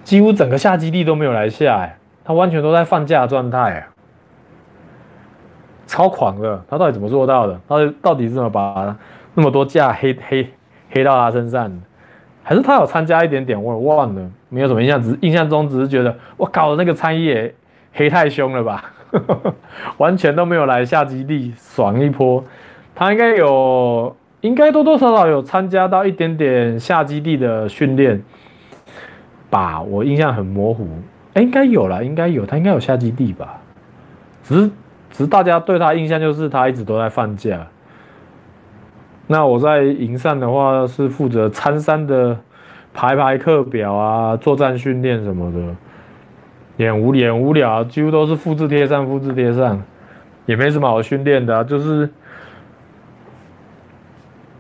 [0.05, 3.89] 几乎整个下基地都没有来下，哎，他完全都在放假状态。
[5.87, 7.61] 超狂的，他到底怎么做到的？
[7.69, 8.97] 他到底是怎么把
[9.35, 10.49] 那么多架黑黑
[10.91, 11.71] 黑到他身上？
[12.43, 13.61] 还是他有参加一点点？
[13.61, 17.55] 我忘了，没有什么印象，只是印象中只是觉得我搞的那个参一也
[17.93, 18.85] 黑太凶了吧，
[19.99, 22.45] 完全都没有来下基地爽一波。
[22.95, 28.23] 他应该有，应该多多少少有参加到一点点下基地的训练
[29.51, 29.81] 吧？
[29.81, 30.87] 我印象很模糊，
[31.35, 33.61] 哎，应该有啦，应该有，他应该有下基地吧？
[34.43, 34.71] 只是。
[35.17, 37.67] 只是大家对他印象就是他一直都在放假。
[39.27, 42.39] 那我在营上的话是负责参山的
[42.93, 45.59] 排排课表啊、作战训练什么的，
[46.77, 49.83] 也无也无聊，几乎都是复制贴上、复制贴上，
[50.45, 52.11] 也没什么好训练的，就是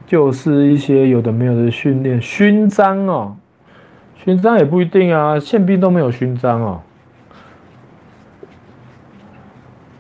[0.07, 2.19] 就是一些有的没有的训练。
[2.19, 3.37] 勋章哦，
[4.15, 6.81] 勋章也不一定啊，宪兵都没有勋章哦。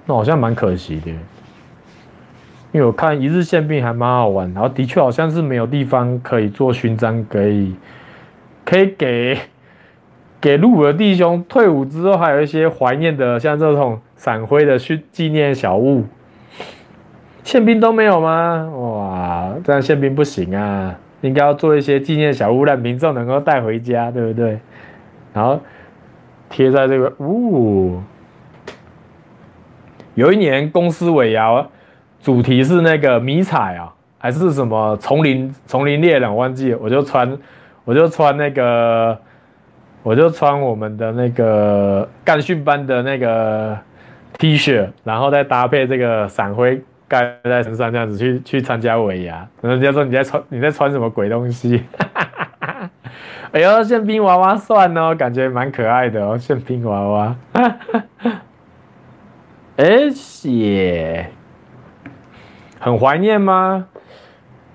[0.06, 1.10] 那好像蛮可惜的，
[2.72, 7.74] 因为我看一日宪兵还蛮好玩，然后的确好像是没有地方可以做勋章，可以
[8.64, 9.38] 可以给
[10.40, 16.04] 给入伍的弟兄退伍之后还有一些怀念的，像这种闪灰的勋纪念小物，
[17.42, 18.70] 宪兵都没有吗？
[18.76, 24.60] 哇，这样宪兵不行啊，应该要做一些纪念小物，让民众能够带回家，对不对？
[25.32, 25.58] 然后
[26.48, 28.00] 贴在这个，呜、
[30.16, 31.66] 有一年公司尾牙，
[32.22, 37.38] 主题是那个迷彩啊，还是什么丛林丛林猎人，忘记了，我就穿
[37.84, 39.16] 我就穿那个
[40.02, 43.78] 我就穿我们的那个干训班的那个
[44.38, 49.46] T 恤，然后再搭配这个闪灰盖在身上，这样子去去参加尾牙。
[49.60, 51.84] 人家说你在穿你在穿什么鬼东西？
[53.52, 57.36] 哎呦，宪兵娃娃算哦，感觉蛮可爱的哦，宪兵娃娃。
[59.76, 59.86] 哎，
[60.44, 61.30] 也
[62.80, 63.86] 很怀念吗？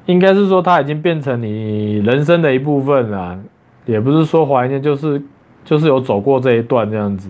[0.05, 3.39] 应该是说它已经变成你人生的一部分了，
[3.85, 5.21] 也不是说怀念，就是
[5.63, 7.29] 就是有走过这一段这样子。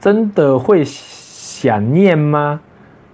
[0.00, 2.60] 真的会想念吗？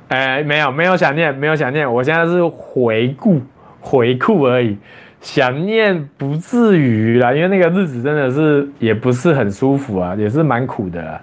[0.08, 1.92] 哎，没有，没有想念，没有想念。
[1.92, 3.42] 我现在是回顾，
[3.80, 4.78] 回顾而已。
[5.20, 11.20] 想念不至于啦，因为那个日子真的是也不是很舒服啊，也是蛮苦的，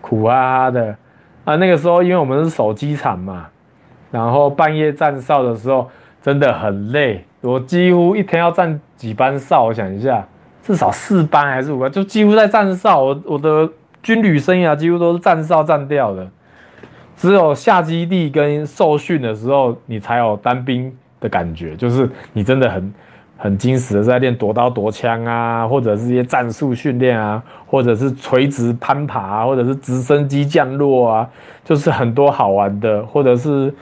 [0.00, 0.96] 苦哈哈的
[1.44, 1.56] 啊。
[1.56, 3.48] 那个时候因为我们是守机场嘛，
[4.10, 5.90] 然后半夜站哨的时候
[6.22, 10.26] 真的很累，我几乎一天要站几班哨，我想一下，
[10.62, 13.02] 至少四班还是五班，就几乎在站哨。
[13.02, 13.68] 我我的
[14.02, 16.28] 军旅生涯几乎都是站哨站掉的，
[17.16, 22.94] 只有下基地跟受训的时候，你才有单兵的感觉，就是你真的很
[23.36, 31.28] 很精实的在练夺刀夺枪啊，或者是一些战术训练啊，或者是垂直攀爬啊，或者是直升机降落啊，
[31.64, 33.72] 就是很多好玩的，或者是。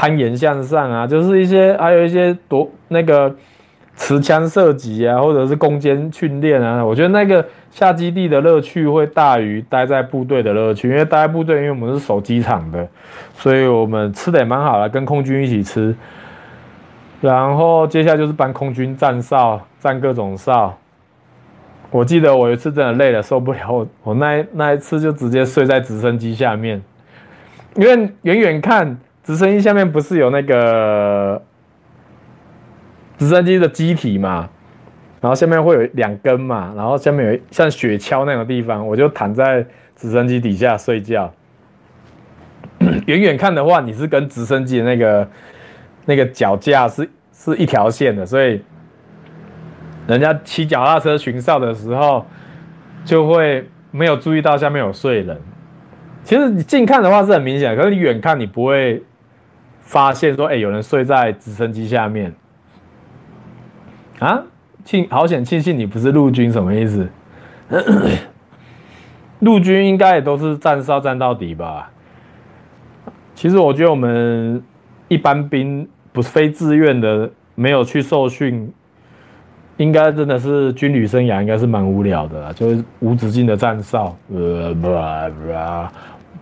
[0.00, 3.34] 攀岩向上啊，就是一些，还有一些夺那个
[3.96, 6.84] 持枪射击啊，或者是攻坚训练啊。
[6.84, 12.86] 我觉得那个下基地的乐趣会大于待在部队的乐趣，因为待在部队，因为我们是守机场的，
[13.34, 15.92] 所以我们吃的也蛮好的，跟空军一起吃。
[17.20, 20.76] 然后接下来就是帮空军站哨，站各种哨。
[21.90, 26.82] 我记得我有一次真的累了，受不了，我我那那一次就直接睡在直升机下面，
[27.74, 28.98] 因为远远看。
[29.24, 31.42] 直升机下面不是有那个
[33.18, 34.48] 直升机的机体嘛，
[35.20, 39.62] 然后下面会有两根嘛，然后下面有像雪橇那种地方，我就躺在
[39.94, 41.30] 直升机底下睡觉。
[43.04, 45.28] 远远看的话，你是跟直升机的那个
[46.08, 48.62] 那个脚架是是一条线的，所以
[50.06, 52.24] 人家骑脚踏车巡哨的时候，
[53.04, 55.38] 就会没有注意到下面有睡人。
[56.24, 59.02] 其实你近看的话是很明显，可是你远看你不会。
[59.80, 62.34] 发现说，哎、有人睡在直升机下面
[64.18, 64.42] 啊！
[64.84, 67.08] 庆好险，庆幸你不是陆军，什么意思？
[69.38, 71.90] 陆军应该也都是站哨站到底吧？
[73.34, 74.62] 其实我觉得我们
[75.08, 78.72] 一般兵不是非自愿的，没有去受训，
[79.76, 85.88] 应该真的是军旅生涯应该是蛮无聊的啦，就是无止境的站哨，呃，不不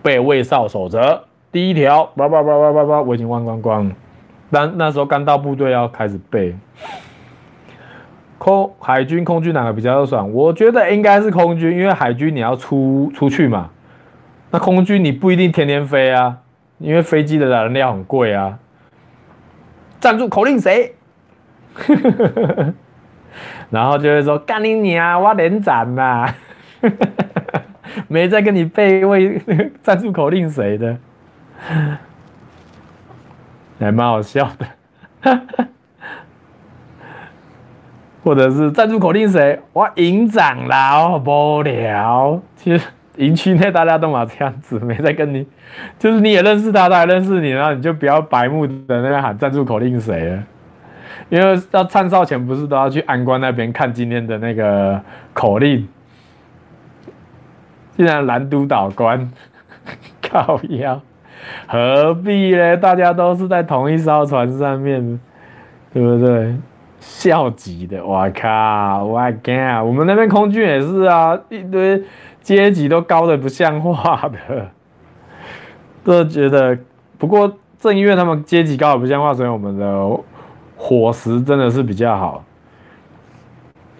[0.01, 1.23] 被卫哨守着。
[1.51, 3.91] 第一条，叭叭叭叭叭叭，我已经忘光光。
[4.49, 6.55] 但那时候刚到部队，要开始背。
[8.37, 10.31] 空海军、空军哪个比较爽？
[10.31, 13.69] 我觉得应该是空军，因为海军你要出出去嘛。
[14.51, 16.37] 那空军你不一定天天飞啊，
[16.77, 18.57] 因为飞机的燃料很贵啊。
[20.07, 20.29] 赞助！
[20.29, 20.95] 口令谁？
[23.69, 26.33] 然后就会说干你娘，我连长呐，
[28.07, 29.41] 没在跟你背位
[29.83, 30.97] 赞助口令谁的。
[33.77, 34.65] 还蛮好笑的，
[38.23, 39.59] 或者是赞助口令谁？
[39.73, 42.41] 我营长啦，哦，无聊。
[42.55, 45.45] 其实营区内大家都嘛这样子，没在跟你，
[45.99, 50.43] 就是你也认识他，他也认识你，然后你就不要白目的那边喊赞助口令谁了。
[51.29, 55.01] 因为要站哨前不是都要去安官那边看今天的那个
[55.33, 55.87] 口令？
[57.97, 59.29] 竟然蓝督导官
[60.21, 61.01] 靠腰。
[61.67, 62.77] 何必呢？
[62.77, 65.19] 大家都是在同一艘船上面，
[65.93, 66.55] 对不对？
[66.99, 72.01] 校级的，我靠，我靠，我们那边空军也是啊，一堆
[72.47, 74.71] 阶级都高的不像话的，
[76.01, 76.79] 都觉得。
[77.17, 80.09] 不过正因为他们阶级高的不像话，所以我们的
[80.77, 82.41] 伙食真的是比较好。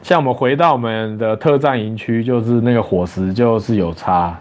[0.02, 4.40] 像我们回到我们的特战营区，就是那个伙食就是有差。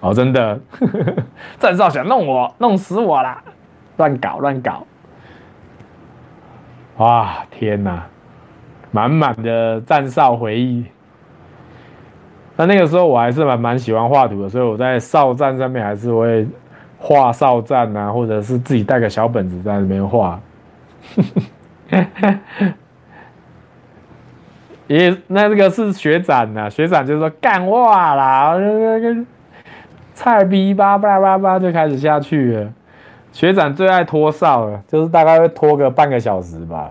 [0.00, 0.60] 哦，真的，
[1.58, 3.42] 站哨想弄我，弄死我啦！
[3.96, 4.86] 乱搞乱搞，
[6.98, 8.02] 哇，天哪，
[8.90, 10.84] 满满的站哨回忆。
[12.58, 16.44] 那那个时候我还是蛮蛮喜欢画图的，所以我在哨站上面还是会
[16.98, 20.40] 画哨站啊，或者是自己带个小本子在那边画。
[24.88, 28.56] 也那这个是学长呐，学长就说干话啦。
[28.58, 29.16] 那个
[30.14, 32.72] 菜逼吧吧吧吧就开始下去了。
[33.30, 36.90] 学长最爱拖哨了，就是大概会拖个半个小时吧，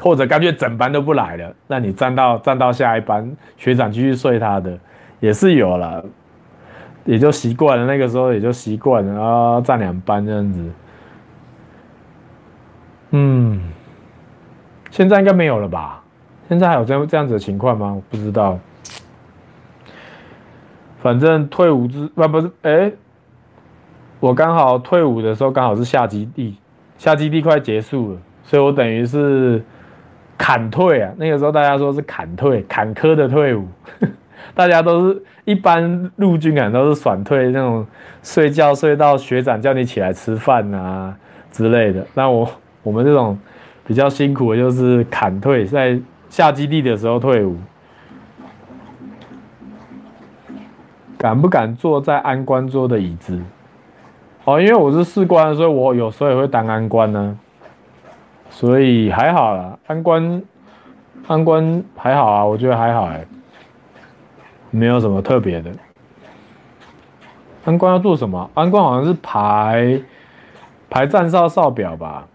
[0.00, 4.78] 或者干脆整班都不来了，那你站到站到下一班，学长继续睡他的
[5.20, 6.04] 也是有了，
[7.04, 7.86] 也就习惯了。
[7.86, 10.70] 那个时候也就习惯了，然后站两班这样子。
[13.10, 13.60] 嗯，
[14.90, 16.02] 现在应该没有了吧？
[16.48, 17.92] 现在还有这样这样子的情况吗？
[17.94, 18.58] 我不知道。
[21.02, 22.92] 反正退伍之啊不是哎、
[24.20, 26.58] 我刚好退伍的时候刚好是下基地，
[26.98, 29.64] 下基地快结束了，所以我等于是
[30.40, 31.12] 坎退啊。
[31.18, 33.68] 那个时候大家说是坎退，坎坷的退伍，
[34.56, 37.86] 大家都是一般陆军感都是爽退那种，
[38.22, 41.14] 睡觉睡到学长叫你起来吃饭啊
[41.52, 42.06] 之类的。
[42.14, 42.48] 那我
[42.82, 43.38] 我们这种
[43.86, 47.58] 比较辛苦的就是坎退，在下基地的时候退伍。
[51.18, 53.38] 敢不敢坐在安官桌的椅子？
[54.46, 57.36] 哦，因为我是士官，所以我有时候也会当安官呢、
[58.50, 60.42] 所以还好啦，安官
[61.26, 63.24] 安官还好啊，我觉得还好哎、
[64.70, 65.70] 没有什么特别的。
[67.64, 68.50] 安官要做什么？
[68.54, 70.00] 安官好像是排
[70.88, 72.26] 排站哨哨表吧？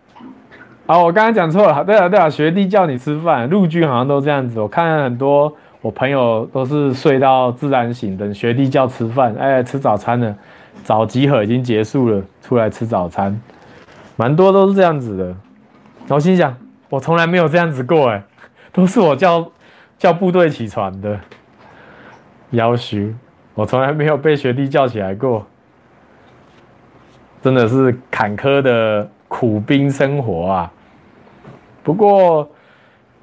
[0.86, 4.59] 啊，我刚刚讲错了，对了对了，学弟叫你吃饭，陆军好像都这样子。
[4.61, 5.51] 我看很多
[5.82, 10.36] 我朋友都是睡到自然醒，等学弟叫吃饭，哎，吃早餐了，
[10.84, 13.39] 早集合已经结束了，出来吃早餐，
[14.16, 15.36] 蛮多都是这样子的。
[16.07, 16.55] 我心想，
[16.89, 18.23] 我从来没有这样子过，哎，
[18.71, 19.51] 都是我叫
[19.97, 21.19] 叫部队起床的，
[22.51, 23.13] 夭寿，
[23.53, 25.45] 我从来没有被学弟叫起来过，
[27.41, 30.71] 真的是坎坷的苦兵生活啊。
[31.83, 32.49] 不过，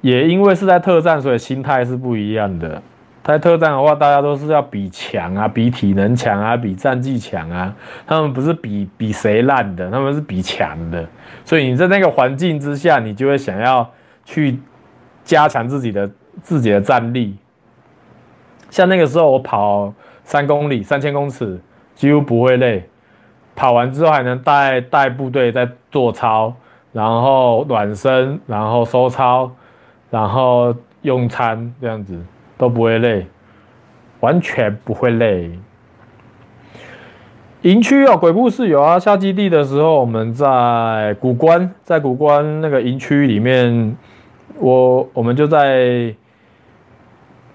[0.01, 2.81] 也因为是在特战，所以心态是不一样的。
[3.23, 7.73] 在特战的话，大家都是要比强啊，比体能强啊，比战绩强啊。
[8.05, 11.07] 他们不是比比谁烂的，他们是比强的。
[11.45, 13.89] 所以你在那个环境之下，你就会想要
[14.25, 14.59] 去
[15.23, 16.09] 加强自己的
[16.41, 17.37] 自己的战力。
[18.69, 19.93] 像那个时候，我跑
[20.23, 21.59] 三公里、三千公尺，
[21.95, 22.89] 几乎不会累。
[23.55, 26.53] 跑完之后还能带带部队在做操。
[26.91, 29.49] 然后暖身，然后收操，
[30.11, 32.23] 然后用餐，这样子
[32.63, 33.25] 都不会累，
[34.21, 35.51] 完全不会累。
[37.63, 38.97] 营区哦，鬼故事有啊。
[38.97, 43.97] 下基地的时候，我们在古关，在古关那个营区里面，
[44.59, 46.15] 我我们就在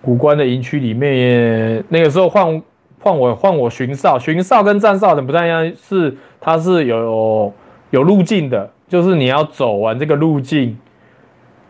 [0.03, 1.83] 古关的营区里面。
[1.89, 2.63] 那个时候换
[3.01, 7.51] 换我换我巡哨，巡哨跟站哨的不太一样，是它是有
[7.93, 8.71] 有路径的。
[8.87, 10.79] 就是你要走完这个路径，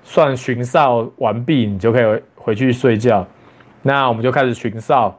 [0.02, 3.26] 算巡哨完毕，你就可以回去睡觉。
[3.82, 5.14] 那我们就开始巡哨。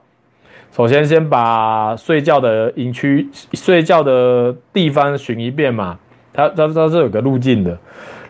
[0.72, 6.00] 首先先把睡觉的营区、睡觉的地方巡一遍嘛。
[6.34, 7.78] 它它它是有个路径的，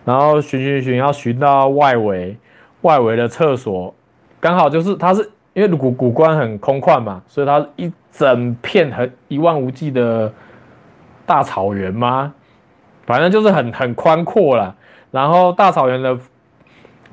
[0.04, 2.36] 然后巡巡巡，要巡到外围，
[2.82, 3.96] 外围的厕所
[4.42, 10.30] 刚好就是它是因为古古关很空旷嘛，所以它一整片很一望无际的
[11.26, 12.34] 大草原嘛。
[13.06, 14.76] 反正就是很很宽阔了，
[15.10, 16.18] 然后大草原的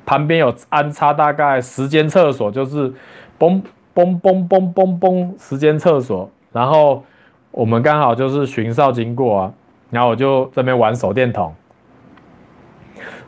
[0.07, 2.89] 旁边有安插大概十间厕所，就是
[3.37, 3.61] 嘣
[3.93, 7.03] 嘣嘣嘣嘣嘣十间厕所，然后
[7.51, 9.53] 我们刚好就是巡哨经过啊，
[9.91, 11.53] 然后我就这边玩手电筒，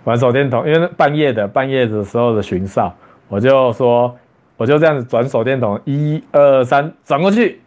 [0.05, 2.95] 玩手电筒，因为半夜的半夜的时候的巡哨，
[3.27, 4.15] 我就说
[4.55, 7.61] 我就这样子转手电筒，一二三转过去，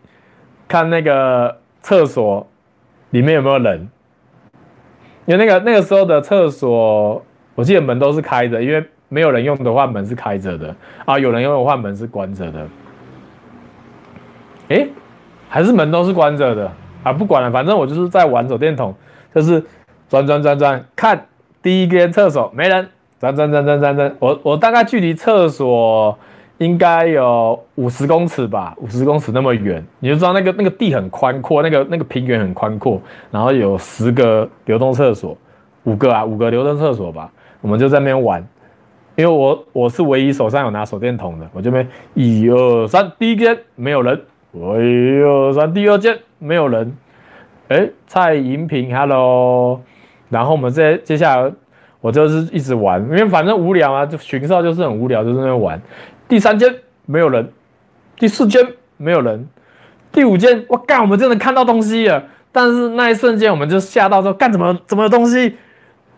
[0.67, 2.47] 看那个厕所
[3.11, 3.87] 里面有没有人。
[5.27, 7.23] 因为那个那个时候的厕所，
[7.55, 12.67] 我记得门都是开着，因为没有人用的话，门是开着的啊；有人用的话，门是关着的。
[14.69, 14.89] 诶，
[15.49, 17.13] 还是门都是关着的啊？
[17.13, 18.95] 不管了，反正我就是在玩手电筒，
[19.35, 19.63] 就是
[20.09, 21.27] 转转转转，看
[21.61, 22.89] 第一间厕所没人，
[23.21, 26.19] 转转转转转转，我我大概距离厕所。
[26.59, 33.03] 应该有五十公尺吧，五十公尺那么远，你就知道那个那个地很宽阔，那个那个平原很宽阔，
[33.33, 35.37] 然后有十个流动厕所，
[35.83, 37.29] 五个啊，五个流动厕所吧，
[37.61, 38.47] 我们就在那边玩，
[39.15, 44.21] 因为我我是唯一手上有拿手电筒的，我这边一二三，第一间没有人，
[44.53, 44.59] 一
[45.23, 46.97] 二三，第二间没有人，
[47.69, 49.81] 哎，蔡银平，Hello，
[50.29, 51.53] 然后我们接接下来
[52.01, 55.81] 我就是一直玩，因为反正无聊啊，就巡哨就是很无聊，就在那玩。
[56.27, 57.53] 第三间没有人，
[58.17, 59.47] 第四间没有人，
[60.11, 62.25] 第五间我干，我们真的看到东西了。
[62.51, 65.57] 但是那一瞬间我们就吓到说干，怎么怎么有东西？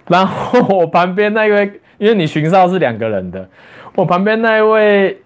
[0.09, 3.49] 然后我旁边那一位，因为你巡哨是两个人的，
[3.95, 5.23] 我旁边那一位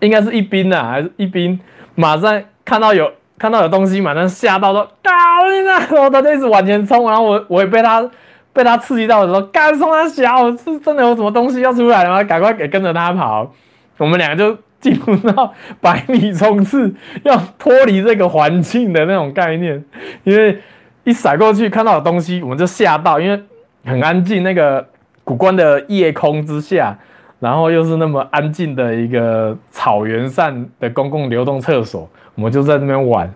[0.00, 1.58] 应该是一兵呐，还是一兵？
[1.94, 5.10] 马上看到有看到有东西，马上吓到说搞
[5.50, 8.08] 你呢，然后他就一直往前冲，然后我我也被他
[8.52, 12.22] 被他刺激到的时候，干冲他小，是真的有什么东西要出来了吗？
[12.24, 13.52] 赶快给跟着他跑。
[13.98, 19.84] 我们两个就进入到百米冲刺，要脱离这个环境的那种概念。
[20.24, 20.58] 因为
[21.04, 23.40] 一甩过去看到有东西，我们就吓到，因为
[23.84, 24.88] 很安静，那个
[25.24, 26.96] 古关的夜空之下，
[27.40, 33.32] 然后又是那么安静的一个草原上的公共流动厕所，我们就在那边玩。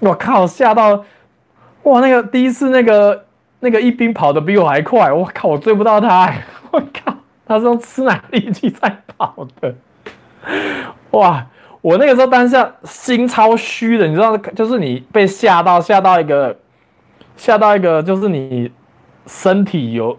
[0.00, 1.04] 我靠，吓到！
[1.82, 3.24] 哇，那个第一次那个
[3.60, 6.32] 那个一兵跑得比我还快，我靠，我追不到他，
[6.72, 7.14] 我靠，
[7.46, 9.74] 他是用吃奶力气在跑的。
[11.10, 11.46] 哇！
[11.82, 16.54] 我那个时候当下心超虚的，你知道，就是你被吓到，吓到一个，
[17.36, 18.70] 吓到一个，就是你
[19.26, 20.18] 身体有，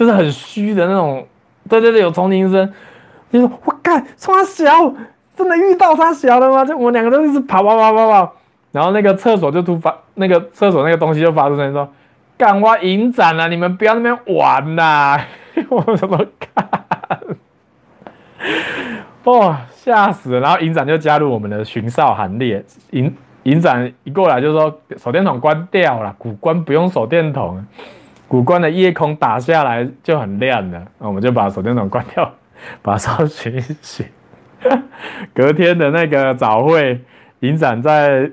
[0.00, 1.26] 就是很虚的那种。
[1.68, 2.72] 对对对，有重铃声。
[3.28, 4.64] 你说我干，冲他小，
[5.36, 6.64] 真的遇到他小了吗？
[6.64, 8.34] 就我们两个都一直跑跑跑跑跑，
[8.72, 11.86] 然后那个厕所就突发，那个厕所那个东西就发出声音说
[12.38, 15.20] ：“干我影展了，你们不要那边玩呐！
[15.68, 16.66] 我怎么看？
[19.24, 20.40] 哇，吓死了！
[20.40, 22.64] 然后营长就加入我们的巡哨行列。
[22.92, 27.62] 营营长一过来就说：“手电筒关掉了，古关不用手电筒，
[28.30, 32.32] 古关的夜空打下来就很亮了。”那我们就把手电筒关掉，
[32.80, 34.06] 把哨巡一巡。
[35.34, 37.00] 隔天的那个早会，
[37.40, 38.30] 营长在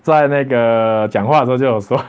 [0.00, 2.02] 在那个讲话的时候就有说：“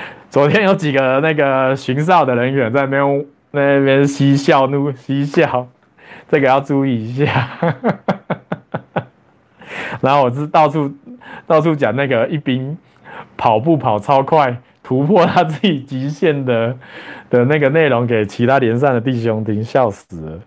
[0.30, 5.66] 昨天有几个那个巡哨的人员在那边那边嬉笑怒嬉笑。”
[6.28, 7.48] 这个要注意一下，
[10.00, 10.92] 然后我是到处
[11.44, 12.78] 到处讲那个一兵
[13.36, 14.56] 跑步跑超快，
[14.90, 16.76] 突破他自己极限的
[17.30, 20.40] 的那个内容给其他连上的弟兄听，笑死了。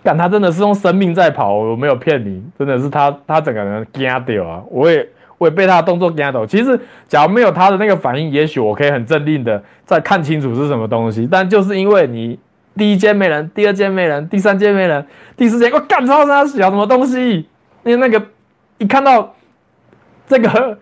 [0.00, 4.62] 但他真的是用生命在跑，我没有骗你，真的是他他整个人惊掉啊！
[4.70, 5.04] 我也
[5.38, 6.46] 我也被他的动作惊到。
[6.46, 12.38] 其实假如没有他的那个反应，也许我可以很镇定的再看清楚是什么东西，但就是因为你。
[12.76, 15.06] 第一间没人，第二间没人，第三间没人，
[15.36, 17.46] 第四间我干超啥小什么东西？
[17.84, 18.20] 因为那个
[18.78, 19.32] 一看到
[20.26, 20.76] 这个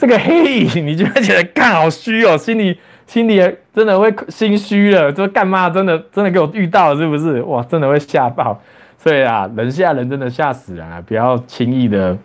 [0.00, 3.36] 这个黑影，你就会觉得干好虚哦， 心里心里
[3.74, 7.42] 真的会心虚了，就干嘛真的真的给我遇到了是不是？
[7.42, 8.58] 哇，真的会吓爆！
[8.96, 11.02] 所以啊，人吓人真的吓死人啊！
[11.06, 12.16] 不要轻易的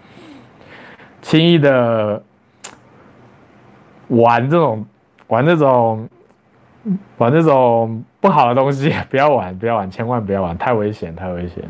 [1.22, 2.24] 轻易的
[4.08, 4.86] 玩这种
[5.28, 6.08] 玩这种
[7.18, 8.04] 玩这种。
[8.22, 11.64] 不好的东西 不要玩，不要玩，千万不要玩，太危险，太危险。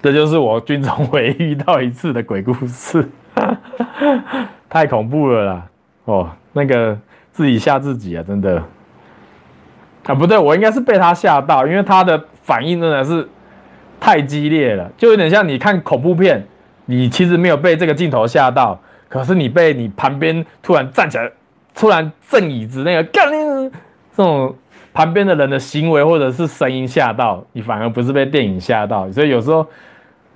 [0.00, 3.08] 这就是我军中唯一遇到一次的鬼故事，
[4.68, 5.66] 太恐怖了啦！
[6.04, 6.96] 哦，那个
[7.32, 8.62] 自己吓自己啊，真的。
[10.04, 13.28] 啊，不对，我应该是被他吓到，因为他的反应真的是
[13.98, 16.46] 太激烈了，就有点像你看恐怖片，
[16.84, 18.78] 你其实没有被这个镜头吓到，
[19.08, 21.30] 可是你被你旁边突然站起来，
[21.74, 24.54] 突然震椅子那个干这种。
[24.94, 29.66] 旁边的人的行为或者是声音吓到你，反而不是被电影吓到，所以有时候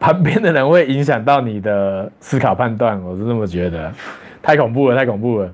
[0.01, 3.93] 旁边的人会影响到你的思考判断，我是这么觉得。
[4.43, 5.53] 太恐怖了，太恐怖了。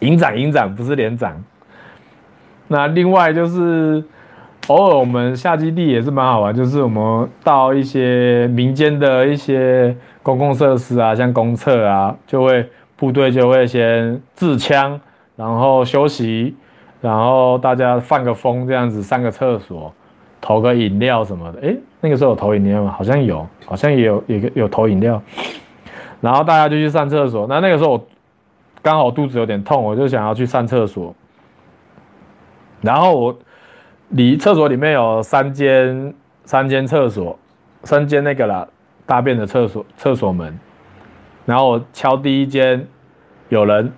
[0.00, 1.42] 营长，营长不是连长。
[2.68, 4.04] 那另外就是
[4.66, 15.00] 偶尔我们下基地也是蛮好玩，就是我们到一些民间的一些公共设施啊，像公厕啊，就会部队就会先自枪，
[15.36, 16.54] 然后休息。
[17.00, 19.92] 然后大家放个风，这样子上个厕所，
[20.40, 21.60] 投个饮料什么的。
[21.60, 22.94] 诶，那个时候有投饮料吗？
[22.94, 25.22] 好像有，好像也有，有有投饮料。
[26.20, 27.46] 然后大家就去上厕所。
[27.48, 28.06] 那那个时候我
[28.82, 31.14] 刚好肚子有点痛，我就想要去上厕所。
[32.82, 33.38] 然后我
[34.10, 37.38] 离厕所里面有三间三间厕所，
[37.84, 38.68] 三间那个啦，
[39.06, 40.60] 大便的厕所厕所门。
[41.46, 42.86] 然后我敲第一间
[43.48, 43.90] 有人，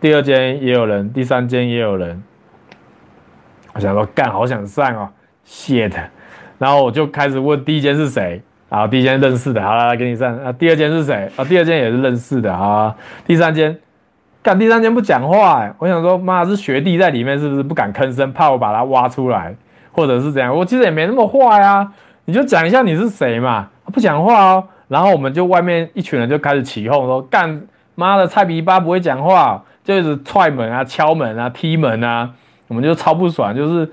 [0.00, 2.22] 第二间也有人，第三间也有人。
[3.74, 5.08] 我想说干，好想上哦
[5.44, 5.92] ，shit，
[6.58, 10.52] 然后我就开始问第一间是谁，然后第一间认识的，好来给你上啊。
[10.52, 11.44] 第二间是谁啊？
[11.44, 12.94] 第二间也是认识的啊。
[13.26, 13.78] 第三间，
[14.42, 19.54] 干第三间不讲话哎，我想说妈是学弟在里面是不是不敢吭声，怕我把他挖出来，
[19.92, 20.54] 或者是怎样？
[20.54, 21.92] 我其实也没那么坏啊，
[22.24, 24.64] 你就讲一下你是谁嘛，不讲话哦。
[24.88, 27.62] 然后我们就外面一群人就开始起哄说干
[27.94, 32.30] 妈的菜逼巴不会讲话，就一直踹门啊、敲门啊、踢门啊。
[32.68, 33.90] 我们就超不爽，就是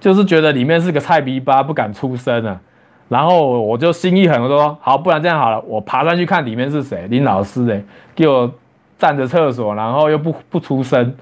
[0.00, 2.60] 就是觉得里面是个菜逼吧，不敢出声啊。
[3.08, 7.06] 然后我就心一狠，我说好，不然这样好了，我爬上去看里面是谁。
[7.08, 7.82] 林老师诶，
[8.14, 8.52] 给我
[8.98, 11.16] 站着厕所，然后又不不出声，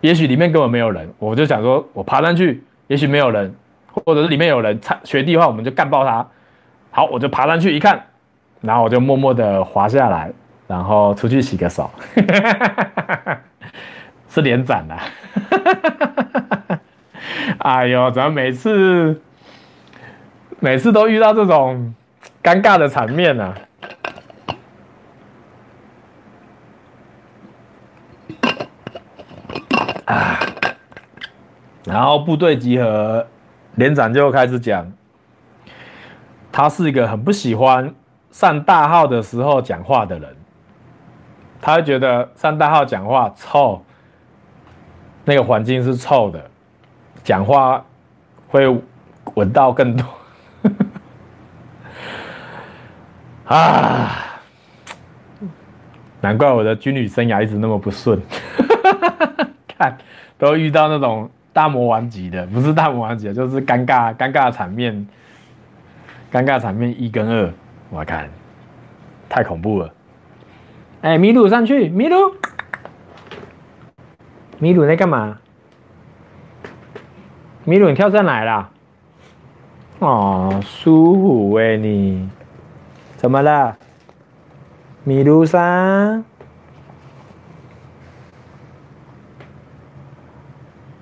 [0.00, 1.08] 也许里面根本没有人。
[1.18, 3.54] 我就想说，我爬上去，也许没有人，
[3.92, 6.26] 或者是里面有人，学弟的话，我们就干爆他。
[6.90, 8.02] 好，我就爬上去一看，
[8.62, 10.32] 然后我就默默的滑下来，
[10.66, 11.90] 然后出去洗个手。
[14.30, 14.96] 是连长的，
[17.64, 19.22] 哎呦，怎么每次
[20.60, 21.94] 每次都遇到这种
[22.42, 23.54] 尴尬的场面呢？
[30.04, 30.38] 啊！
[31.86, 33.26] 然后部队集合，
[33.76, 34.92] 连长就开始讲，
[36.52, 37.94] 他是一个很不喜欢
[38.30, 40.36] 上大号的时候讲话的人，
[41.62, 43.82] 他会觉得上大号讲话臭。
[45.24, 46.50] 那个环境是臭的，
[47.24, 47.84] 讲话
[48.46, 48.68] 会
[49.34, 50.06] 闻到更多
[53.46, 54.40] 啊！
[56.20, 58.20] 难怪我的军旅生涯一直那么不顺，
[59.66, 59.96] 看
[60.38, 65.06] 都遇到那种大魔王级的，不是大魔王级的，就是尴尬尴尬场面，
[66.30, 67.52] 尴尬场面一跟二，
[67.90, 68.28] 我看
[69.28, 69.92] 太恐怖了。
[71.00, 72.34] 哎，麋鹿上去，麋鹿。
[74.58, 75.38] 米鲁在干嘛？
[77.64, 78.70] 米鲁，你跳上来了？
[80.00, 82.28] 哦，舒服哎，你
[83.16, 83.76] 怎么了？
[85.02, 86.24] 米鲁桑？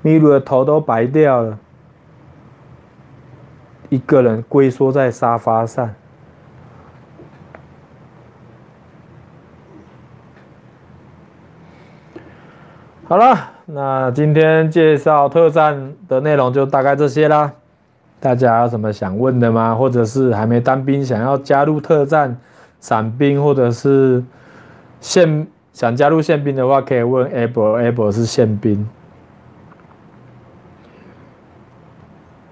[0.02, 1.58] 米鲁的头都白掉了，
[3.88, 5.94] 一个人龟缩在沙发上。
[13.04, 17.52] 好了，那今天介绍特战的内容就大概这些啦。
[18.18, 19.74] 大家有什么想问的吗？
[19.74, 22.36] 或者是还没当兵想要加入特战、
[22.78, 24.22] 伞兵，或者是
[25.00, 28.88] 宪想加入宪兵的话，可以问 Able，Able 是宪兵。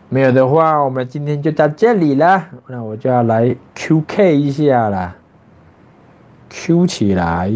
[0.09, 2.45] 没有的话，我们今天就到这里了。
[2.67, 5.15] 那我就要来 QK 一下了
[6.49, 7.53] ，Q 起来。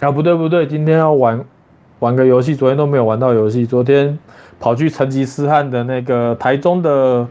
[0.00, 1.44] 啊，不对不对，今天要玩
[1.98, 3.66] 玩个游戏，昨天都没有玩到游戏。
[3.66, 4.18] 昨天
[4.58, 7.28] 跑去成吉思汗的那个台中的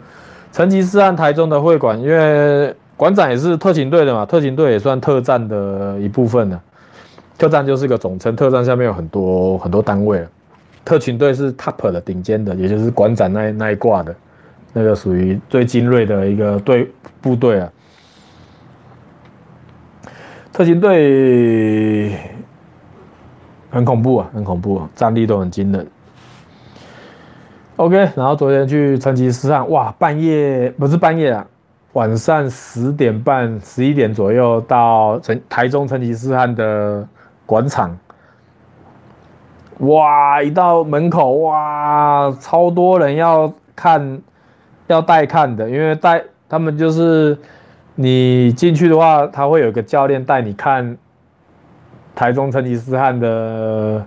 [0.51, 6.61] 成吉思汗台中的会馆，因为馆长也是特勤队的嘛，特勤队也算特战的一部分呢。
[7.39, 10.24] 特战就是个总称，特战下面有很多很多单位，
[10.86, 14.15] 特勤队是 top 的顶尖的，也就是馆长那那一挂的，
[14.74, 16.88] 那个属于最精锐的一个队
[17.20, 17.72] 部队啊。
[20.53, 22.11] 特勤队。
[23.70, 25.86] 很恐怖啊，很恐怖啊，战力都很惊人。
[27.76, 31.45] OK，然后昨天去成吉思汗，哇，半夜不是半夜啊，
[31.93, 37.07] 晚上十点半、十一点左右到成台中成吉思汗的
[37.45, 37.97] 广场，
[39.78, 44.22] 哇，一到门口，哇，超多人要看，
[44.88, 47.38] 要带看的，因为带他们就是
[47.95, 50.97] 你进去的话，他会有个教练带你看。
[52.20, 54.05] 台中成吉思汗的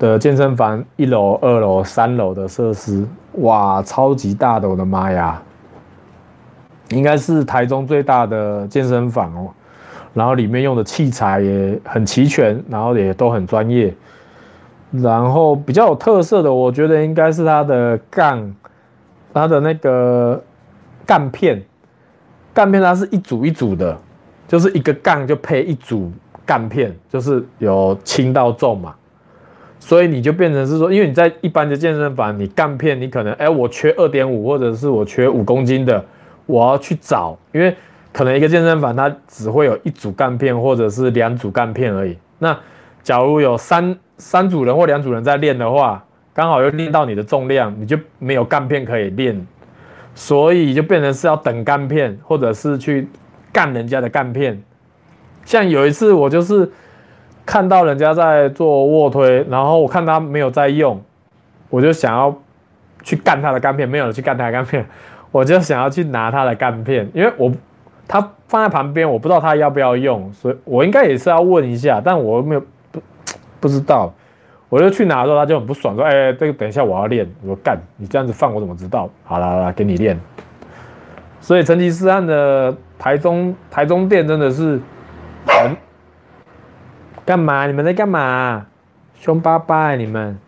[0.00, 5.40] 的健身房一楼、二楼、三楼的设施，哇，超级大的，我的妈呀！
[6.88, 9.48] 应该是台中最大的健身房哦。
[10.12, 13.94] 然后里面用的器材也很齐全，然后也都很专业。
[14.90, 18.52] 然后比较有特色的，我觉得应该是它的杠，
[19.32, 20.42] 它的那个
[21.06, 21.62] 杠片，
[22.52, 23.96] 杠片它是一组一组的，
[24.48, 26.10] 就是一个杠就配一组。
[26.46, 28.94] 杠片就是有轻到重嘛，
[29.78, 36.04] 所以你就变成是说，因为你在一般的健身房，你杠片你可能哎、我缺二点五或者是我缺五公斤的，
[36.46, 37.74] 我要去找，因为
[38.12, 42.16] 可能一个健身房它只会有一组杠片或者是两组杠片而已。
[42.38, 42.56] 那
[43.02, 49.46] 假如有三三组人或两组人在练的话，刚好又练到你的重量，你就没有杠片可以练，
[50.14, 53.08] 所以就变成是要等杠片或者是去
[53.52, 54.62] 干人家的杠片。
[55.44, 56.70] 像有一次，我就是
[57.44, 61.00] 看到人家在做卧推，然后我看他没有在用，
[61.68, 62.34] 我就想要
[63.02, 64.86] 去干他的干片，没有人去干他的干片，
[65.30, 67.52] 我就想要去拿他的干片，因为我
[68.08, 73.02] 他放在旁边，我不知道他要不要用，所以我应该也是要问一下，但我没有不
[73.60, 74.10] 不知道，
[74.70, 80.18] 我就去拿的时候，他就很不爽，说：“哎，这个等一下我要练。”我说：“干，你这样子放我怎么知道？”好啦好啦，给你练。
[81.40, 84.80] 所以成吉思汗的台中台中店真的是。
[87.24, 87.66] 干嘛？
[87.66, 88.66] 你们在干嘛？
[89.14, 89.96] 凶巴巴、欸！
[89.96, 90.38] 你们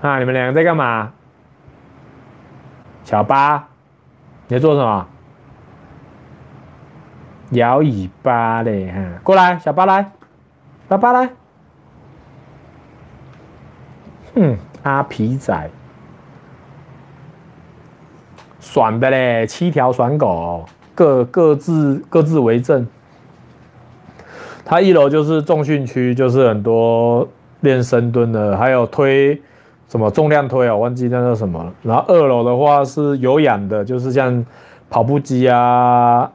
[0.00, 0.18] 啊！
[0.20, 1.12] 你们两个在干嘛？
[3.02, 3.68] 小八，
[4.46, 5.06] 你在做什么？
[7.50, 8.92] 摇尾巴嘞！
[8.92, 10.12] 哈，过来，小八来，
[10.86, 11.30] 爸爸来。
[14.36, 15.70] 哼，阿皮仔，
[18.60, 19.46] 爽的嘞！
[19.46, 20.68] 七条爽狗，
[20.98, 22.84] 各各自各自为政。
[24.64, 27.28] 它一楼就是重训区，就是很多
[27.60, 29.40] 练深蹲的，还有推
[29.88, 31.72] 什么重量推啊，我忘记那叫什么了。
[31.84, 34.44] 然后二楼的话是有氧的，就是像
[34.90, 36.28] 跑步机啊、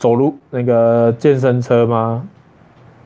[0.00, 2.26] 走路那个健身车吗？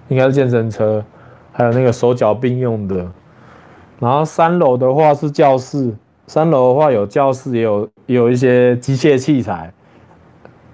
[0.08, 1.04] 应该是健身车，
[1.52, 3.06] 还有那个手脚并用的。
[4.00, 5.94] 然后三楼的话是教室，
[6.26, 9.70] 三楼的话有教室，也有也有一些机械器材。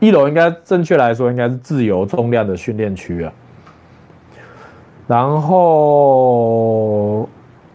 [0.01, 3.33] 一楼应该正确来说应该是自由重量的训练区啊。
[5.07, 7.29] 然后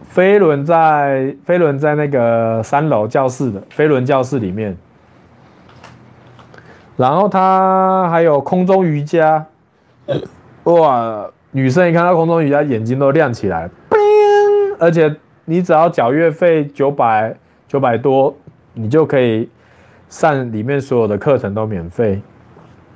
[0.04, 4.76] 飞轮在飞轮在那个三楼教室的飞轮教室里面，
[6.96, 9.46] 然后它还有空中瑜伽，
[10.64, 11.30] 哇！
[11.50, 13.70] 女生一看到空中瑜伽，眼睛都亮起来，
[14.80, 15.14] 而且
[15.44, 17.36] 你只要缴月费九百
[17.68, 18.34] 九百多，
[18.72, 19.48] 你就可以
[20.14, 22.22] 上里面所有的课程都免费。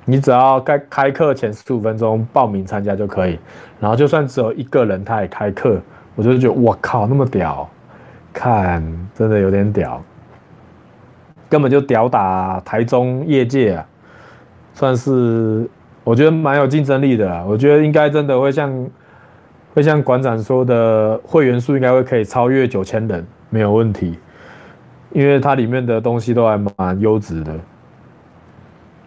[0.05, 3.37] 你只要开开课前十五分钟报名参加就可以，
[3.77, 5.79] 然后就算只有一个人他也开课，
[6.15, 7.69] 我就觉得我靠那么屌，
[8.33, 8.81] 看
[9.13, 10.01] 真的有点屌，
[11.49, 13.85] 根本就屌打台中业界啊，
[14.73, 15.69] 算是
[16.05, 18.87] 我觉得蛮有竞争力的啦，我觉得应该真的会像
[19.75, 24.17] 会像馆长说的，会员数应该会可以超越九千人，没有问题，
[25.11, 27.53] 因为它里面的东西都还蛮优质的，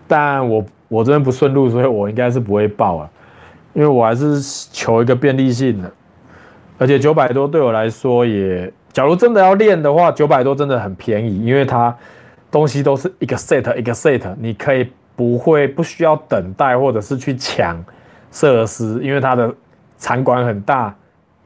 [0.07, 0.65] 但我。
[0.93, 3.09] 我这边不顺路，所以我应该是不会报啊，
[3.73, 4.39] 因为我还是
[4.71, 5.91] 求一个便利性的，
[6.77, 11.97] 而且九百多对我来说也，假如真的要练的话，九百多真的很便宜，因为它
[12.51, 14.87] 东西都是一个 set 一个 set，你可以
[15.17, 17.83] 不会不需要等待或者是去抢
[18.31, 19.51] 设施，因为它的
[19.97, 20.95] 场馆很大，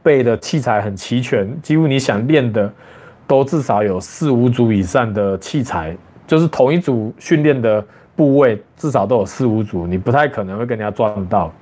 [0.02, 2.68] 备的器材很齐全，几乎你想练的
[3.26, 5.96] 都至少有四五组以上的器材，
[6.26, 7.84] 就是同一组训练的。
[8.16, 11.52] 部位至少都有四五组，你不太可能会跟人家撞到，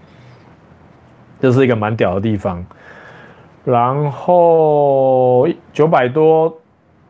[1.40, 2.64] 这是一个蛮屌的地方。
[3.64, 6.56] 然后九百多，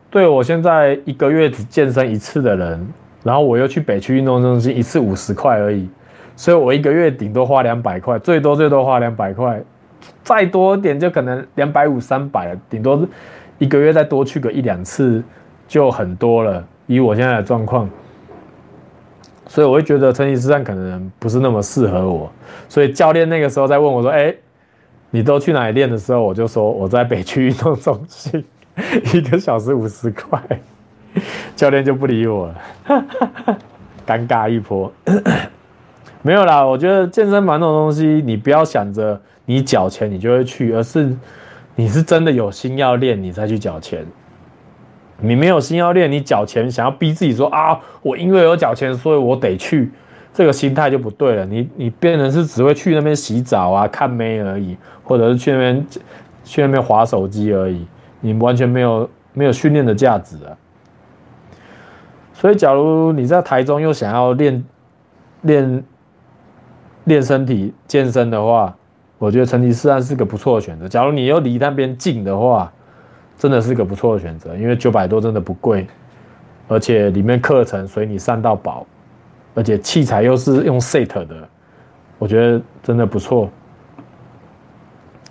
[0.09, 2.88] 对我现在一个月只健身一次的人，
[3.22, 5.86] 然后我又去北区运动中心一次五十块而已，
[6.36, 9.62] 所以我一个月顶多花两百块，最多最多花两百块，
[10.22, 13.07] 再多点就可能两百五三百，顶多
[13.59, 15.22] 一个月再多去个一两次
[15.68, 16.66] 就很多了。
[16.86, 17.88] 以我现在的状况。
[19.46, 22.32] 所以我会觉得成吉思汗可能不是那么适合我，
[22.68, 24.34] 所以教练那个时候在问我说：“哎，
[25.11, 28.42] 你都去哪里练的时候？”我就说：“我在北区运动中心，
[29.12, 30.42] 一个小时五十块。”
[31.55, 33.07] 教练就不理我了，
[34.05, 34.90] 尴尬一波。
[36.22, 41.14] 没有啦，我觉得健身房这种东西，你不要想着你缴钱你就会去，而是
[41.77, 44.07] 你是真的有心要练，你才去缴钱。
[45.18, 49.91] 你没有心要练，你缴钱想要逼自己说啊，我因为有缴钱，所以我得去，
[50.33, 51.47] 这个心态就不对了。
[51.47, 55.87] 你你变成是只会去那边洗澡啊、看妹而已，或者是去那边
[56.43, 57.87] 去那边滑手机而已，
[58.20, 60.51] 你完全没有没有训练的价值啊。
[62.33, 64.64] 所以，假如你在台中又想要练
[65.43, 65.85] 练
[67.05, 68.77] 练身体、健身的话，
[69.18, 70.88] 我觉得成吉思汗是个不错的选择。
[70.88, 72.72] 假如你又离那边近的话。
[73.36, 75.88] 真的是个不错的选择，因为九百多真的不贵，
[76.68, 78.86] 而且里面课程随你上到饱，
[79.56, 81.48] 而且器材又是用 set 的，
[82.16, 83.50] 我觉得真的不错。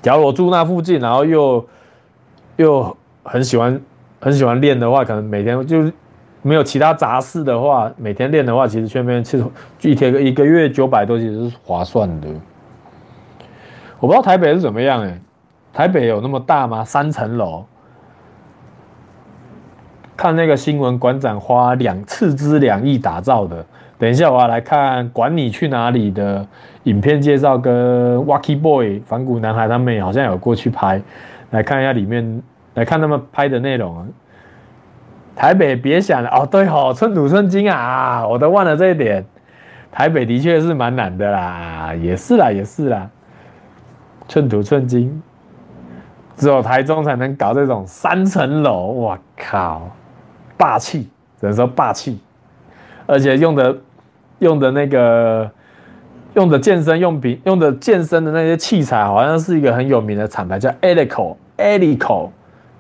[0.02, 1.66] 假如我住那附近，然后又
[2.58, 3.82] 又很喜欢
[4.20, 5.90] 很喜欢练的话，可能每天就
[6.42, 9.46] 没有其他杂事的话，每天练的话，其实去那边其实
[9.82, 12.28] 一天一个月九百多其实是划算的。
[14.04, 15.18] 我不知道台北是怎么样哎，
[15.72, 16.84] 台北有那么大吗？
[16.84, 17.64] 三层楼。
[20.18, 23.66] 看那个新闻，馆长花两斥资两亿打造的。
[23.98, 26.46] 等一下我要来看《管你去哪里》的
[26.84, 31.02] 影片介绍，跟 Wacky Boy 反骨男孩他们好像有过去拍，
[31.52, 32.44] 来看一下里面，
[32.74, 34.06] 来看他们拍的内容。
[35.34, 39.24] 台北别想了哦，对哦，寸土寸金啊，我都忘了这一点。
[39.94, 43.10] 台北的确是蛮难的啦，也是啦，也是啦，
[44.28, 45.22] 寸土寸金，
[46.36, 49.90] 只有台中才能搞这种三层楼，我靠！
[50.56, 51.10] 霸气，
[51.40, 52.20] 只能说霸气，
[53.06, 53.76] 而且用的
[54.40, 55.50] 用的那个
[56.36, 62.30] 用的健身用品，用的健身的那些器材，好像是一个很有名的厂牌，叫 Eleiko，Eleiko，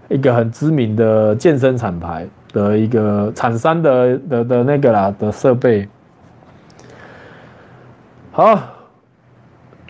[0.07, 5.87] 一个很知名的健身厂牌的一个厂商的的的那个啦的设备。
[8.31, 8.57] 好，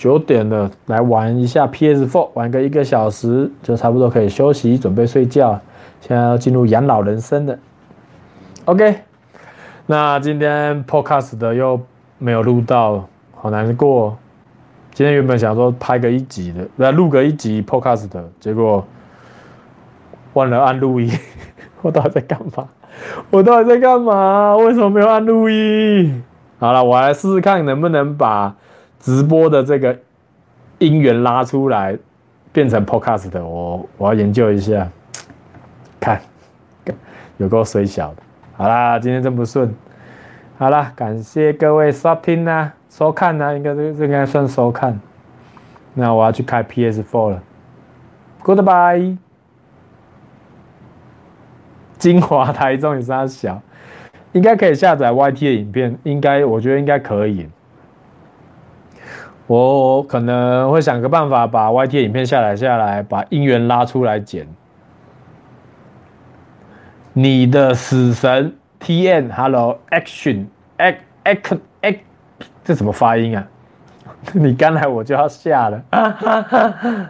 [0.03, 5.57] 九点了，来玩一下 PS4，玩个一个小时就差不多可以休息，准备睡觉。
[6.01, 7.57] 现在要进入养老人生的。
[8.65, 8.97] OK，
[9.85, 11.79] 那今天 Podcast 的又
[12.17, 14.17] 没有录到，好难过。
[14.93, 18.09] 今天原本想说拍个一集的，来录个一集 Podcast，
[18.41, 18.85] 结果
[20.33, 21.09] 忘了按录音。
[21.81, 22.67] 我到底在干嘛？
[23.29, 24.57] 我到底在干嘛？
[24.57, 26.21] 为什么没有按录音？
[26.59, 28.53] 好了，我来试试看能不能把
[29.03, 29.99] 直播的这个
[30.79, 31.97] 音源拉出来，
[32.53, 33.45] 变成 Podcast 的。
[33.45, 34.87] 我我要研究一下，
[35.99, 36.21] 看
[37.35, 38.23] 有够水小的。
[38.55, 39.75] 好啦，今天真不顺。
[40.57, 44.97] 好啦，感谢各位收听啊，收看啊，应该这这应该算收看。
[45.93, 47.43] 那我要去开 PS4 了。
[48.41, 49.17] Goodbye。
[51.97, 53.61] 精华台中也是小，
[54.31, 57.49] 应该可以下载 YT 的影片，应该我觉得应该可以。
[59.47, 64.47] 我可能会想个办法把 YT 影片下载下来，把音源拉出来剪。
[67.13, 70.45] 你的死神 T N Hello Action
[70.77, 71.99] Act Act Act
[72.63, 73.45] 这怎么发音啊？
[74.33, 75.83] 你刚来我就要下了。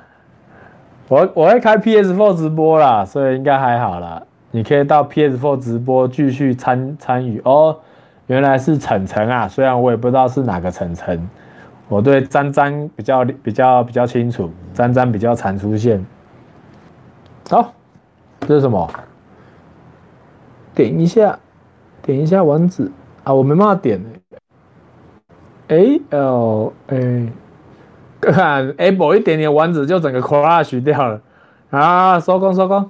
[1.07, 4.21] 我我会开 PS4 直播啦，所以应该还好啦。
[4.51, 7.77] 你可以到 PS4 直播继续参参与哦。
[8.27, 11.29] 原来是晨晨啊，虽然我也不知道是哪个晨晨。
[11.87, 16.03] 我对詹詹比较比较比较清楚，詹詹比较常出现。
[17.49, 17.73] 好，
[18.41, 18.89] 这是什么？
[20.73, 21.37] 点一下，
[22.01, 22.91] 点一下网址
[23.23, 24.03] 啊，我没办法点。
[25.67, 27.31] A L A，
[28.19, 31.21] 看 Apple 一点点网址就整个 crash 掉了
[31.69, 32.19] 啊！
[32.19, 32.89] 收工收工。